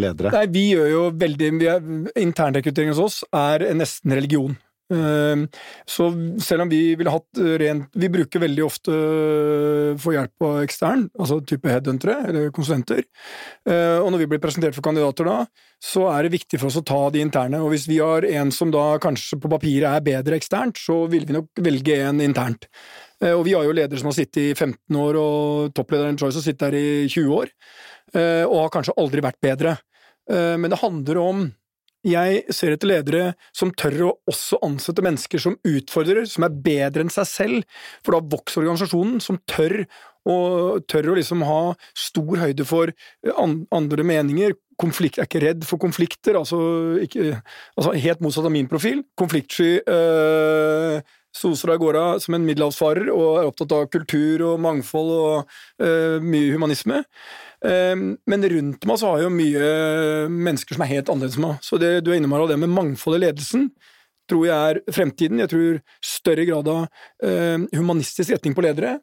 ledere? 0.00 0.30
Nei, 0.32 0.46
vi 0.54 0.62
gjør 0.70 0.86
jo 0.88 1.02
veldig 1.20 1.50
er, 1.52 1.88
Internrekruttering 2.22 2.94
hos 2.94 3.02
oss 3.02 3.18
er 3.28 3.66
nesten 3.76 4.14
religion. 4.16 4.56
Ehm, 4.92 5.46
Så 5.88 6.10
selv 6.42 6.62
om 6.62 6.68
vi 6.68 6.94
ville 6.98 7.10
hatt 7.10 7.40
rent 7.60 7.88
Vi 7.96 8.08
bruker 8.12 8.42
veldig 8.42 8.64
ofte 8.66 8.92
for 10.02 10.12
hjelp 10.14 10.44
av 10.44 10.58
ekstern, 10.62 11.06
altså 11.18 11.40
type 11.46 11.68
headhuntere 11.70 12.28
eller 12.28 12.50
konsulenter. 12.54 13.02
Eh, 13.68 13.98
Og 14.02 14.10
når 14.12 14.18
vi 14.22 14.26
blir 14.32 14.42
presentert 14.42 14.74
for 14.76 14.84
kandidater 14.84 15.24
da, 15.28 15.46
så 15.82 16.06
er 16.12 16.24
det 16.24 16.34
viktig 16.36 16.60
for 16.60 16.68
oss 16.68 16.78
å 16.78 16.84
ta 16.84 17.10
de 17.10 17.22
interne. 17.24 17.60
Og 17.62 17.72
hvis 17.72 17.88
vi 17.88 17.98
har 17.98 18.24
en 18.24 18.50
som 18.54 18.70
da 18.70 18.98
kanskje 19.02 19.40
på 19.40 19.50
papiret 19.50 19.88
er 19.88 20.04
bedre 20.04 20.38
eksternt, 20.38 20.78
så 20.78 21.08
vil 21.10 21.26
vi 21.26 21.36
nok 21.38 21.48
velge 21.64 21.98
en 22.08 22.20
internt. 22.20 22.68
Eh, 23.22 23.32
Og 23.32 23.44
vi 23.46 23.54
har 23.54 23.64
jo 23.64 23.72
ledere 23.72 23.98
som 23.98 24.10
har 24.10 24.18
sittet 24.18 24.42
i 24.42 24.54
15 24.54 24.96
år, 24.96 25.16
og 25.16 25.74
topplederen 25.74 26.18
Choice 26.18 26.34
som 26.34 26.42
sitter 26.42 26.70
der 26.70 26.78
i 26.78 27.08
20 27.08 27.32
år, 27.32 27.48
eh, 28.14 28.44
og 28.44 28.62
har 28.62 28.76
kanskje 28.82 28.96
aldri 28.98 29.22
vært 29.22 29.40
bedre. 29.42 29.78
Eh, 30.30 30.56
Men 30.56 30.70
det 30.70 30.80
handler 30.80 31.16
om 31.18 31.52
jeg 32.06 32.42
ser 32.54 32.74
etter 32.74 32.90
ledere 32.90 33.32
som 33.54 33.72
tør 33.78 33.98
å 34.08 34.12
også 34.30 34.58
ansette 34.66 35.04
mennesker 35.04 35.42
som 35.42 35.58
utfordrer, 35.68 36.24
som 36.28 36.46
er 36.46 36.56
bedre 36.64 37.04
enn 37.04 37.12
seg 37.12 37.28
selv, 37.30 37.78
for 38.02 38.16
da 38.16 38.36
vokser 38.36 38.64
organisasjonen, 38.64 39.20
som 39.22 39.38
tør 39.50 39.84
å, 40.28 40.36
tør 40.90 41.12
å 41.12 41.16
liksom 41.18 41.42
ha 41.46 41.62
stor 41.98 42.42
høyde 42.42 42.66
for 42.66 42.92
andre 43.38 44.06
meninger. 44.06 44.56
Konflikt, 44.82 45.20
er 45.20 45.28
ikke 45.28 45.42
redd 45.44 45.66
for 45.68 45.78
konflikter, 45.82 46.38
altså, 46.38 46.58
ikke, 47.04 47.36
altså 47.76 47.94
helt 47.94 48.22
motsatt 48.24 48.48
av 48.48 48.54
min 48.54 48.70
profil. 48.70 49.04
Konfliktsky. 49.18 49.76
Øh, 49.86 51.02
soser 51.32 51.72
av 51.72 51.80
gårde 51.80 52.02
som 52.20 52.36
en 52.36 52.44
middelhavsfarer 52.44 53.08
og 53.12 53.38
er 53.40 53.48
opptatt 53.48 53.72
av 53.72 53.86
kultur 53.92 54.44
og 54.50 54.60
mangfold 54.60 55.12
og 55.14 55.54
øh, 55.80 56.18
mye 56.20 56.52
humanisme. 56.52 57.02
Um, 57.62 58.16
men 58.26 58.48
rundt 58.50 58.86
meg 58.90 58.98
så 58.98 59.12
har 59.12 59.20
jeg 59.20 59.28
jo 59.28 59.34
mye 59.36 59.66
mennesker 60.34 60.74
som 60.74 60.82
er 60.82 60.94
helt 60.96 61.10
annerledes 61.12 61.38
enn 61.38 61.46
meg. 61.46 61.60
Så 61.62 61.78
det 61.78 61.92
du 62.02 62.10
er 62.10 62.18
inne 62.18 62.30
med, 62.30 62.42
det 62.50 62.58
med 62.58 62.72
mangfold 62.74 63.20
i 63.20 63.24
ledelsen 63.28 63.70
tror 64.30 64.48
jeg 64.48 64.72
er 64.72 64.82
fremtiden. 64.94 65.40
Jeg 65.42 65.52
tror 65.52 65.80
større 66.04 66.46
grad 66.48 66.68
av 66.72 66.84
eh, 67.26 67.64
humanistisk 67.76 68.34
retning 68.34 68.56
på 68.56 68.64
ledere. 68.64 68.98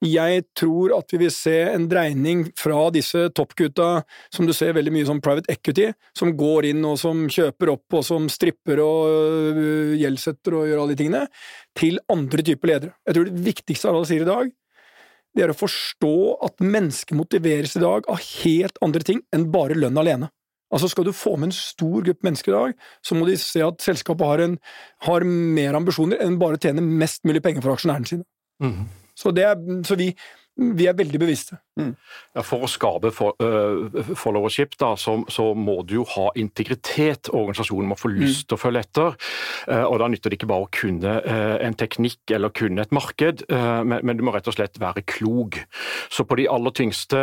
Jeg 0.00 0.46
tror 0.56 0.94
at 0.96 1.12
vi 1.12 1.18
vil 1.20 1.32
se 1.34 1.58
en 1.68 1.84
dreining 1.90 2.46
fra 2.56 2.86
disse 2.94 3.26
toppgutta, 3.36 3.88
som 4.32 4.46
du 4.48 4.54
ser 4.56 4.72
veldig 4.72 4.94
mye 4.94 5.08
som 5.08 5.20
private 5.20 5.52
equity, 5.52 5.90
som 6.16 6.32
går 6.40 6.70
inn 6.70 6.86
og 6.88 6.96
som 7.02 7.26
kjøper 7.28 7.74
opp 7.74 7.98
og 7.98 8.06
som 8.08 8.30
stripper 8.32 8.80
og 8.80 9.10
øh, 9.52 9.92
gjeldsetter 10.00 10.56
og 10.56 10.70
gjør 10.70 10.80
alle 10.80 10.96
de 10.96 11.02
tingene, 11.02 11.26
til 11.76 12.00
andre 12.12 12.46
typer 12.48 12.72
ledere. 12.72 12.96
Jeg 13.04 13.18
tror 13.18 13.28
det 13.28 13.44
viktigste 13.50 13.92
alle 13.92 14.08
sier 14.08 14.24
i 14.24 14.30
dag, 14.30 14.54
det 15.36 15.44
er 15.44 15.52
å 15.52 15.56
forstå 15.56 16.14
at 16.46 16.62
mennesker 16.64 17.18
motiveres 17.18 17.76
i 17.78 17.82
dag 17.82 18.06
av 18.10 18.22
helt 18.42 18.78
andre 18.84 19.04
ting 19.06 19.22
enn 19.34 19.48
bare 19.54 19.78
lønn 19.78 19.98
alene. 20.00 20.30
Altså 20.70 20.88
Skal 20.90 21.08
du 21.08 21.12
få 21.16 21.34
med 21.36 21.50
en 21.50 21.56
stor 21.56 22.04
gruppe 22.06 22.26
mennesker 22.26 22.52
i 22.52 22.56
dag, 22.56 22.74
så 23.02 23.16
må 23.18 23.26
de 23.26 23.36
se 23.42 23.62
at 23.66 23.82
selskapet 23.82 24.26
har, 24.26 24.42
en, 24.44 24.58
har 25.06 25.26
mer 25.26 25.78
ambisjoner 25.78 26.22
enn 26.22 26.38
bare 26.38 26.58
å 26.58 26.62
tjene 26.62 26.84
mest 26.84 27.24
mulig 27.26 27.42
penger 27.42 27.64
for 27.64 27.74
aksjonærene 27.74 28.06
sine. 28.06 28.26
Så, 29.18 29.32
det 29.34 29.48
så 29.88 29.96
vi, 29.98 30.12
vi 30.56 30.86
er 30.90 30.96
veldig 30.98 31.18
bevisste. 31.22 31.58
Ja, 31.80 32.42
for 32.44 32.66
å 32.66 32.68
skape 32.68 33.08
for, 33.16 33.32
uh, 33.40 34.10
followership, 34.18 34.74
da, 34.76 34.90
så, 35.00 35.14
så 35.32 35.46
må 35.56 35.78
du 35.88 35.94
jo 36.00 36.02
ha 36.12 36.26
integritet. 36.36 37.30
Organisasjonen 37.32 37.88
må 37.88 37.96
få 37.96 38.10
lyst 38.12 38.50
til 38.50 38.58
å 38.58 38.60
følge 38.60 38.82
etter. 38.84 39.14
Uh, 39.64 39.86
og 39.88 39.96
Da 40.02 40.08
nytter 40.12 40.28
det 40.28 40.36
ikke 40.36 40.50
bare 40.50 40.66
å 40.66 40.68
kunne 40.76 41.14
uh, 41.24 41.54
en 41.64 41.76
teknikk 41.80 42.34
eller 42.36 42.52
kunne 42.52 42.84
et 42.84 42.92
marked, 42.92 43.46
men, 43.48 44.02
men 44.04 44.18
du 44.18 44.24
må 44.26 44.34
rett 44.34 44.48
og 44.50 44.56
slett 44.58 44.76
være 44.82 45.00
klok. 45.08 45.56
Så 46.12 46.26
på 46.28 46.36
de 46.36 46.44
aller 46.52 46.74
tyngste 46.76 47.22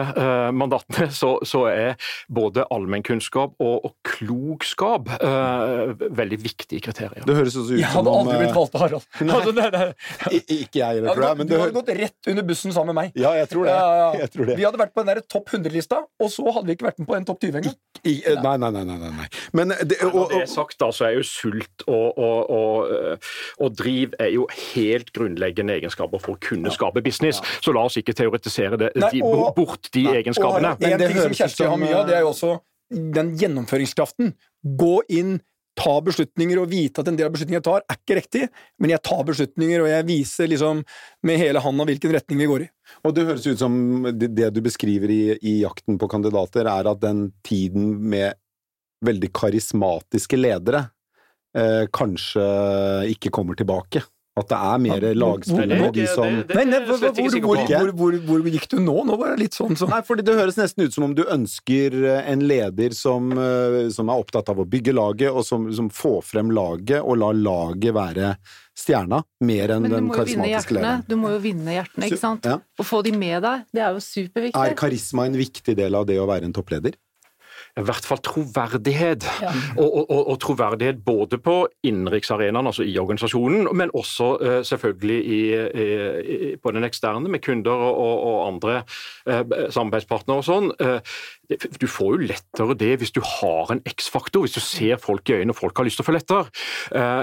mandatene 0.58 1.12
så, 1.14 1.36
så 1.46 1.66
er 1.70 1.94
både 2.34 2.66
allmennkunnskap 2.74 3.54
og, 3.62 3.86
og 3.86 3.94
klokskap 4.08 5.10
eh, 5.18 5.94
veldig 6.18 6.40
viktige 6.44 6.82
kriterier. 6.88 7.24
Det 7.28 7.36
høres 7.38 7.56
også 7.60 7.76
ut 7.76 7.82
Jeg 7.82 7.92
hadde 7.94 8.14
aldri 8.14 8.40
blitt 8.42 8.56
valgt 8.58 8.78
av 8.80 8.86
Harald. 8.88 9.08
Altså, 9.38 9.54
det, 9.56 9.68
det, 9.76 9.86
i- 10.40 10.60
Ikke 10.64 10.82
jeg 10.82 11.00
heller, 11.02 11.10
du 11.10 11.14
tror 11.20 11.28
jeg. 11.30 11.40
Men 11.44 11.50
du 11.52 11.56
har 11.62 11.74
gått 11.76 11.92
rett 12.00 12.32
under 12.34 12.48
bussen 12.48 12.74
sammen 12.76 12.94
med 12.96 13.00
meg. 13.04 13.18
ja, 13.22 13.27
jeg 13.36 13.50
tror 13.52 13.66
det. 13.68 13.72
Ja, 13.74 13.82
ja, 13.82 14.08
ja. 14.14 14.20
Jeg 14.22 14.32
tror 14.34 14.46
det. 14.50 14.56
Vi 14.58 14.66
hadde 14.68 14.80
vært 14.82 14.94
på 14.96 15.04
den 15.04 15.10
der 15.12 15.22
topp 15.28 15.50
100-lista, 15.50 16.00
og 16.24 16.30
så 16.32 16.46
hadde 16.56 16.68
vi 16.70 16.76
ikke 16.78 16.88
vært 16.88 17.00
med 17.02 17.08
på 17.10 17.16
en 17.18 17.26
topp 17.28 17.42
20 17.44 17.58
engang. 17.62 17.76
Eh, 18.04 18.38
nei, 18.44 18.54
nei, 18.62 18.70
nei, 18.72 18.84
nei, 18.88 18.98
nei, 19.02 19.12
nei. 19.18 19.28
Men 19.58 19.74
det, 19.82 19.98
og, 20.06 20.14
Når 20.16 20.32
det 20.34 20.42
er 20.46 20.52
sagt, 20.52 20.78
da, 20.80 20.90
så 20.96 21.08
er 21.10 21.18
jo 21.18 21.26
sult 21.28 21.86
og, 21.88 22.18
og, 22.18 22.54
og, 22.54 23.28
og 23.66 23.76
driv 23.80 24.14
er 24.22 24.32
jo 24.36 24.48
helt 24.76 25.12
grunnleggende 25.16 25.76
egenskaper 25.80 26.22
for 26.24 26.38
å 26.38 26.42
kunne 26.48 26.72
skape 26.74 27.04
business. 27.06 27.42
Så 27.64 27.74
la 27.76 27.84
oss 27.90 27.98
ikke 28.00 28.16
teoretisere 28.18 28.80
det, 28.80 28.94
Nei, 28.96 29.12
de, 29.18 29.24
og- 29.26 29.52
bort 29.58 29.92
de 29.94 30.06
egenskapene. 30.14 30.76
Og 30.78 30.84
en 30.84 30.90
Men 30.90 31.00
det 31.04 31.12
ting 31.12 31.22
som 31.26 31.38
Kjersti 31.42 31.68
har 31.68 31.78
mye 31.82 31.96
av, 31.98 32.08
det 32.08 32.16
er 32.20 32.26
jo 32.28 32.32
også 32.32 32.56
den 33.18 33.34
gjennomføringskraften. 33.38 34.34
Gå 34.80 34.96
inn, 35.10 35.40
ta 35.78 35.94
beslutninger 36.04 36.60
og 36.62 36.72
vite 36.72 37.04
at 37.04 37.12
en 37.12 37.20
del 37.20 37.30
av 37.30 37.36
beslutningene 37.36 37.62
jeg 37.62 37.68
tar, 37.68 37.86
er 37.86 38.00
ikke 38.00 38.18
riktig, 38.18 38.44
men 38.82 38.94
jeg 38.94 39.04
tar 39.06 39.22
beslutninger, 39.28 39.84
og 39.84 39.92
jeg 39.92 40.08
viser 40.08 40.52
liksom 40.52 40.82
med 41.28 41.40
hele 41.42 41.62
handa 41.64 41.86
hvilken 41.88 42.16
retning 42.18 42.42
vi 42.42 42.50
går 42.50 42.66
i. 42.66 42.70
og 43.04 43.16
det 43.16 43.28
høres 43.30 43.48
ut 43.48 43.62
som 43.62 43.78
det, 44.10 44.50
du 44.54 44.62
beskriver 44.66 45.14
i, 45.14 45.22
i 45.38 45.56
jakten 45.62 46.00
på 46.02 46.10
kandidater, 46.12 46.70
er 46.72 46.92
at 46.92 47.02
den 47.04 47.28
tiden 47.46 47.96
med 48.10 48.40
veldig 49.06 49.30
karismatiske 49.38 50.40
ledere 50.40 50.88
eh, 51.58 51.86
kanskje 51.94 52.46
ikke 53.14 53.34
kommer 53.34 53.58
tilbake. 53.58 54.02
At 54.38 54.50
det 54.52 54.58
er 54.58 54.82
mer 54.84 55.06
lagspillere, 55.18 55.90
de 55.96 56.04
som 56.12 56.36
hvor, 56.46 57.00
slett 57.00 57.22
ikke 57.24 57.24
hvor, 57.24 57.32
sikker 57.34 57.48
hvor, 57.48 57.62
på. 57.64 57.98
hvor, 57.98 58.18
hvor, 58.28 58.44
hvor 58.46 58.54
gikk 58.54 58.68
du 58.70 58.78
nå? 58.84 58.96
Nå 59.08 59.18
var 59.18 59.34
det 59.34 59.48
litt 59.48 59.58
sånn 59.58 59.78
som 59.80 59.90
Nei, 59.90 60.04
fordi 60.06 60.26
det 60.28 60.36
høres 60.38 60.60
nesten 60.60 60.86
ut 60.86 60.94
som 60.94 61.08
om 61.08 61.16
du 61.18 61.24
ønsker 61.26 61.96
eh, 62.04 62.30
en 62.30 62.44
leder 62.46 62.94
som, 62.94 63.32
eh, 63.34 63.80
som 63.94 64.12
er 64.14 64.22
opptatt 64.22 64.52
av 64.54 64.62
å 64.62 64.68
bygge 64.70 64.94
laget, 64.94 65.32
og 65.32 65.46
som, 65.48 65.66
som 65.74 65.90
får 65.94 66.22
frem 66.28 66.54
laget, 66.54 67.02
og 67.02 67.18
lar 67.24 67.38
laget 67.38 67.96
være 67.98 68.36
stjerna, 68.78 69.24
mer 69.48 69.74
enn 69.74 69.90
den 69.90 70.12
karismatiske 70.14 70.78
lederen. 70.78 71.04
Du 71.10 71.18
må 71.18 71.34
jo 71.34 71.42
vinne 71.42 71.80
hjertene, 71.80 72.12
ikke 72.12 72.22
sant? 72.22 72.46
Ja. 72.46 72.60
Å 72.62 72.86
få 72.86 73.02
de 73.06 73.16
med 73.18 73.42
deg, 73.42 73.66
det 73.74 73.84
er 73.88 73.98
jo 73.98 74.04
superviktig. 74.04 74.62
Er 74.62 74.78
karisma 74.78 75.26
en 75.26 75.38
viktig 75.40 75.78
del 75.80 75.98
av 75.98 76.06
det 76.10 76.20
å 76.22 76.28
være 76.30 76.46
en 76.50 76.54
toppleder? 76.54 76.98
I 77.78 77.86
hvert 77.86 78.08
fall 78.08 78.22
troverdighet. 78.26 79.26
Ja. 79.42 79.52
Og, 79.78 79.98
og, 80.02 80.22
og, 80.32 80.36
troverdighet 80.42 81.04
både 81.06 81.40
på 81.42 81.58
innenriksarenaen, 81.88 82.70
altså 82.70 82.86
i 82.88 82.96
organisasjonen, 83.00 83.68
men 83.78 83.94
også 83.98 84.30
uh, 84.42 84.60
selvfølgelig 84.66 85.18
i, 85.26 85.42
i, 85.84 86.52
på 86.62 86.74
den 86.74 86.88
eksterne, 86.88 87.30
med 87.30 87.44
kunder 87.46 87.86
og, 87.88 88.24
og 88.30 88.38
andre 88.48 88.80
uh, 89.30 89.44
samarbeidspartnere 89.74 90.42
og 90.42 90.48
sånn. 90.48 90.72
Uh, 90.82 91.00
du 91.82 91.88
får 91.90 92.16
jo 92.16 92.32
lettere 92.34 92.78
det 92.80 92.94
hvis 93.02 93.14
du 93.16 93.22
har 93.24 93.72
en 93.74 93.84
X-faktor, 93.88 94.44
hvis 94.44 94.58
du 94.58 94.64
ser 94.64 95.00
folk 95.02 95.30
i 95.30 95.38
øynene 95.38 95.56
og 95.56 95.62
folk 95.62 95.78
har 95.80 95.88
lyst 95.88 96.02
til 96.02 96.06
å 96.06 96.08
følge 96.10 96.24
etter. 96.26 96.50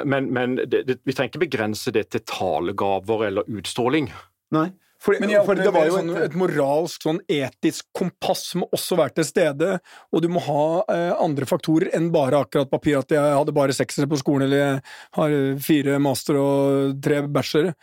Men, 0.08 0.30
men 0.32 0.54
det, 0.62 0.80
det, 0.88 0.96
vi 1.04 1.12
trenger 1.12 1.34
ikke 1.34 1.42
begrense 1.42 1.92
det 1.92 2.06
til 2.14 2.24
talegaver 2.30 3.26
eller 3.28 3.50
utstråling. 3.52 4.08
Nei. 4.56 4.70
For, 5.04 5.16
Men 5.20 5.34
jeg 5.34 5.44
for 5.44 5.58
det 5.58 5.72
var 5.74 5.88
jo 5.88 5.98
sånn, 5.98 6.12
et 6.24 6.36
moralsk, 6.38 7.02
sånn 7.04 7.20
etisk 7.28 7.90
kompass 7.96 8.54
må 8.56 8.68
også 8.72 8.96
være 8.96 9.18
til 9.18 9.28
stede, 9.28 9.70
og 10.08 10.24
du 10.24 10.30
må 10.32 10.40
ha 10.46 10.64
eh, 10.94 11.12
andre 11.20 11.48
faktorer 11.48 11.92
enn 11.96 12.08
bare 12.14 12.40
akkurat 12.40 12.72
papir, 12.72 12.96
at 13.02 13.12
jeg 13.12 13.20
hadde 13.20 13.56
bare 13.56 13.76
seksere 13.76 14.08
på 14.08 14.20
skolen, 14.22 14.46
eller 14.46 14.62
jeg 14.62 14.82
har 15.18 15.36
fire 15.66 16.00
master 16.00 16.40
og 16.40 16.96
tre 17.04 17.20
bachelor. 17.28 17.74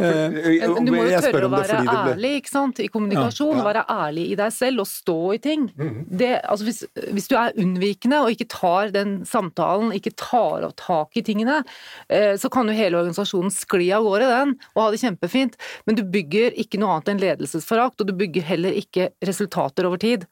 Men 0.00 0.36
eh, 0.40 0.62
du 0.80 0.90
må 0.94 1.02
jo 1.04 1.18
tørre 1.20 1.48
å 1.48 1.52
være 1.52 1.80
ærlig 1.92 2.30
ikke 2.40 2.50
sant? 2.50 2.80
i 2.80 2.88
kommunikasjon. 2.92 3.52
Ja, 3.52 3.60
ja. 3.60 3.64
Være 3.66 3.82
ærlig 3.92 4.24
i 4.32 4.36
deg 4.40 4.54
selv 4.56 4.84
og 4.84 4.88
stå 4.88 5.16
i 5.36 5.40
ting. 5.44 5.66
Mm. 5.76 5.98
Det, 6.08 6.30
altså 6.40 6.68
hvis, 6.68 6.80
hvis, 7.12 7.28
du 7.28 7.36
er 7.38 7.58
unnvikende 7.60 8.22
og 8.24 8.32
ikke 8.32 8.48
tar 8.52 8.92
den 8.94 9.18
samtalen, 9.28 9.92
ikke 9.96 10.14
tar 10.16 10.64
tak 10.80 11.20
i 11.20 11.24
tingene, 11.26 11.60
eh, 12.08 12.32
så 12.40 12.50
kan 12.52 12.70
jo 12.70 12.76
hele 12.76 13.02
organisasjonen 13.02 13.52
skli 13.52 13.90
av 13.94 14.06
gårde, 14.08 14.30
den, 14.32 14.56
og 14.72 14.84
ha 14.84 14.88
det 14.94 15.02
kjempefint. 15.02 15.58
Men 15.86 16.00
du 16.00 16.04
bygger 16.14 16.56
ikke 16.62 16.80
noe 16.80 16.96
annet 16.96 17.12
enn 17.12 17.22
ledelsesforakt, 17.22 18.00
og 18.00 18.08
du 18.08 18.16
bygger 18.16 18.48
heller 18.48 18.78
ikke 18.78 19.10
resultater 19.26 19.88
over 19.88 20.00
tid. 20.00 20.24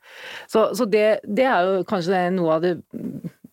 Så, 0.48 0.70
så 0.78 0.88
det, 0.88 1.20
det 1.28 1.46
er 1.50 1.68
jo 1.68 1.84
kanskje 1.88 2.24
noe 2.34 2.56
av 2.56 2.64
det 2.64 2.78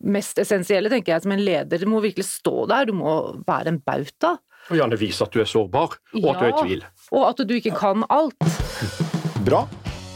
mest 0.07 0.39
essensielle, 0.39 0.89
tenker 0.91 1.15
jeg, 1.15 1.25
som 1.25 1.33
en 1.35 1.43
leder. 1.43 1.81
Du 1.81 1.89
må 1.89 2.01
virkelig 2.03 2.27
stå 2.29 2.67
der, 2.71 2.87
du 2.87 2.95
må 2.95 3.17
være 3.47 3.73
en 3.73 3.81
bauta. 3.83 4.37
Og 4.67 4.79
gjerne 4.79 4.99
vise 4.99 5.23
at 5.23 5.33
du 5.33 5.41
er 5.41 5.47
sårbar, 5.47 5.97
og 6.13 6.23
ja, 6.23 6.31
at 6.33 6.39
du 6.39 6.45
er 6.45 6.53
i 6.53 6.61
tvil. 6.61 6.87
Og 7.15 7.27
at 7.29 7.43
du 7.47 7.53
ikke 7.55 7.75
kan 7.77 8.03
alt. 8.11 8.35
Bra. 9.47 9.63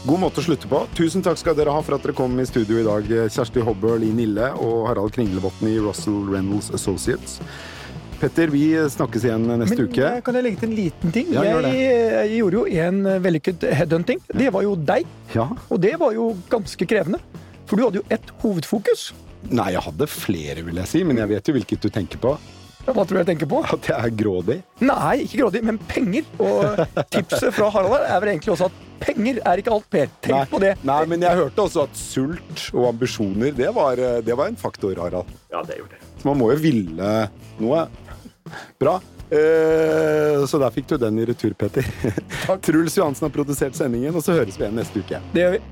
God 0.02 0.18
måte 0.18 0.42
å 0.42 0.44
slutte 0.44 0.66
på. 0.66 0.80
Tusen 0.98 1.22
takk 1.22 1.38
skal 1.38 1.54
dere 1.54 1.72
ha 1.72 1.82
for 1.84 1.94
at 1.94 2.02
dere 2.02 2.16
kom 2.18 2.34
i 2.42 2.46
studio 2.48 2.80
i 2.80 2.86
dag, 2.86 3.06
Kjersti 3.30 3.62
Hobbø, 3.62 3.94
Linn 4.02 4.18
Ille 4.18 4.48
og 4.58 4.88
Harald 4.90 5.14
Kringlebotn 5.14 5.70
i 5.70 5.76
Russell 5.78 6.26
Reynolds 6.26 6.72
Associates. 6.74 7.38
Petter, 8.22 8.52
vi 8.54 8.66
snakkes 8.90 9.24
igjen 9.26 9.48
neste 9.50 9.78
Men, 9.78 9.88
uke. 9.90 10.10
Kan 10.26 10.36
jeg 10.38 10.46
legge 10.46 10.60
til 10.60 10.68
en 10.68 10.74
liten 10.78 11.14
ting? 11.14 11.30
Ja, 11.34 11.42
jeg, 11.42 11.72
jeg, 11.74 12.36
gjorde 12.38 12.60
jo 12.60 12.84
en 12.84 13.00
vellykket 13.24 13.66
headhunting. 13.74 14.20
Det 14.30 14.50
var 14.54 14.66
jo 14.66 14.76
deg. 14.78 15.08
Ja. 15.34 15.48
Og 15.74 15.80
det 15.82 15.96
var 15.98 16.14
jo 16.14 16.28
ganske 16.50 16.86
krevende. 16.86 17.18
For 17.66 17.78
du 17.78 17.86
hadde 17.86 18.02
jo 18.02 18.04
ett 18.14 18.30
hovedfokus. 18.44 19.08
Nei, 19.50 19.72
jeg 19.74 19.82
hadde 19.88 20.06
flere, 20.10 20.62
vil 20.66 20.78
jeg 20.82 20.90
si. 20.92 21.02
Men 21.06 21.18
jeg 21.18 21.32
vet 21.32 21.50
jo 21.50 21.56
hvilket 21.56 21.82
du 21.82 21.90
tenker 21.94 22.22
på. 22.22 22.36
Hva 22.82 23.04
tror 23.06 23.14
du 23.14 23.20
jeg 23.20 23.28
tenker 23.28 23.48
på? 23.50 23.60
At 23.62 23.88
jeg 23.88 23.94
er 23.94 24.14
grådig? 24.18 24.56
Nei, 24.82 25.12
ikke 25.22 25.44
grådig, 25.44 25.62
men 25.68 25.78
penger. 25.90 26.26
Og 26.42 26.82
tipset 27.14 27.54
fra 27.54 27.68
Harald 27.74 28.08
er 28.08 28.22
vel 28.24 28.32
egentlig 28.34 28.54
også 28.56 28.68
at 28.70 28.80
penger 29.02 29.38
er 29.46 29.62
ikke 29.62 29.74
alt, 29.76 29.86
Per. 29.92 30.10
Tenk 30.24 30.34
Nei. 30.34 30.44
på 30.50 30.60
det. 30.62 30.72
Nei, 30.86 31.00
men 31.10 31.22
jeg 31.26 31.38
hørte 31.38 31.66
også 31.66 31.86
at 31.86 31.98
sult 31.98 32.66
og 32.74 32.88
ambisjoner, 32.90 33.54
det 33.56 33.70
var, 33.76 34.02
det 34.26 34.38
var 34.38 34.50
en 34.50 34.58
faktor, 34.58 34.94
Harald. 34.98 35.30
Ja, 35.52 35.62
det 35.66 35.78
gjorde 35.78 35.98
jo 35.98 36.02
det. 36.02 36.12
Så 36.22 36.30
man 36.30 36.38
må 36.42 36.52
jo 36.52 36.60
ville 36.62 37.16
noe. 37.62 37.86
Bra. 38.82 38.98
Uh, 39.32 40.42
så 40.44 40.58
der 40.60 40.74
fikk 40.74 40.90
du 40.90 40.98
den 41.00 41.22
i 41.22 41.28
retur, 41.30 41.54
Petter. 41.56 41.86
Truls 42.66 42.98
Johansen 42.98 43.28
har 43.28 43.32
produsert 43.32 43.78
sendingen, 43.78 44.12
og 44.14 44.26
så 44.26 44.36
høres 44.36 44.58
vi 44.58 44.66
igjen 44.66 44.76
neste 44.76 45.00
uke. 45.00 45.22
Det 45.32 45.46
gjør 45.46 45.56
vi. 45.56 45.62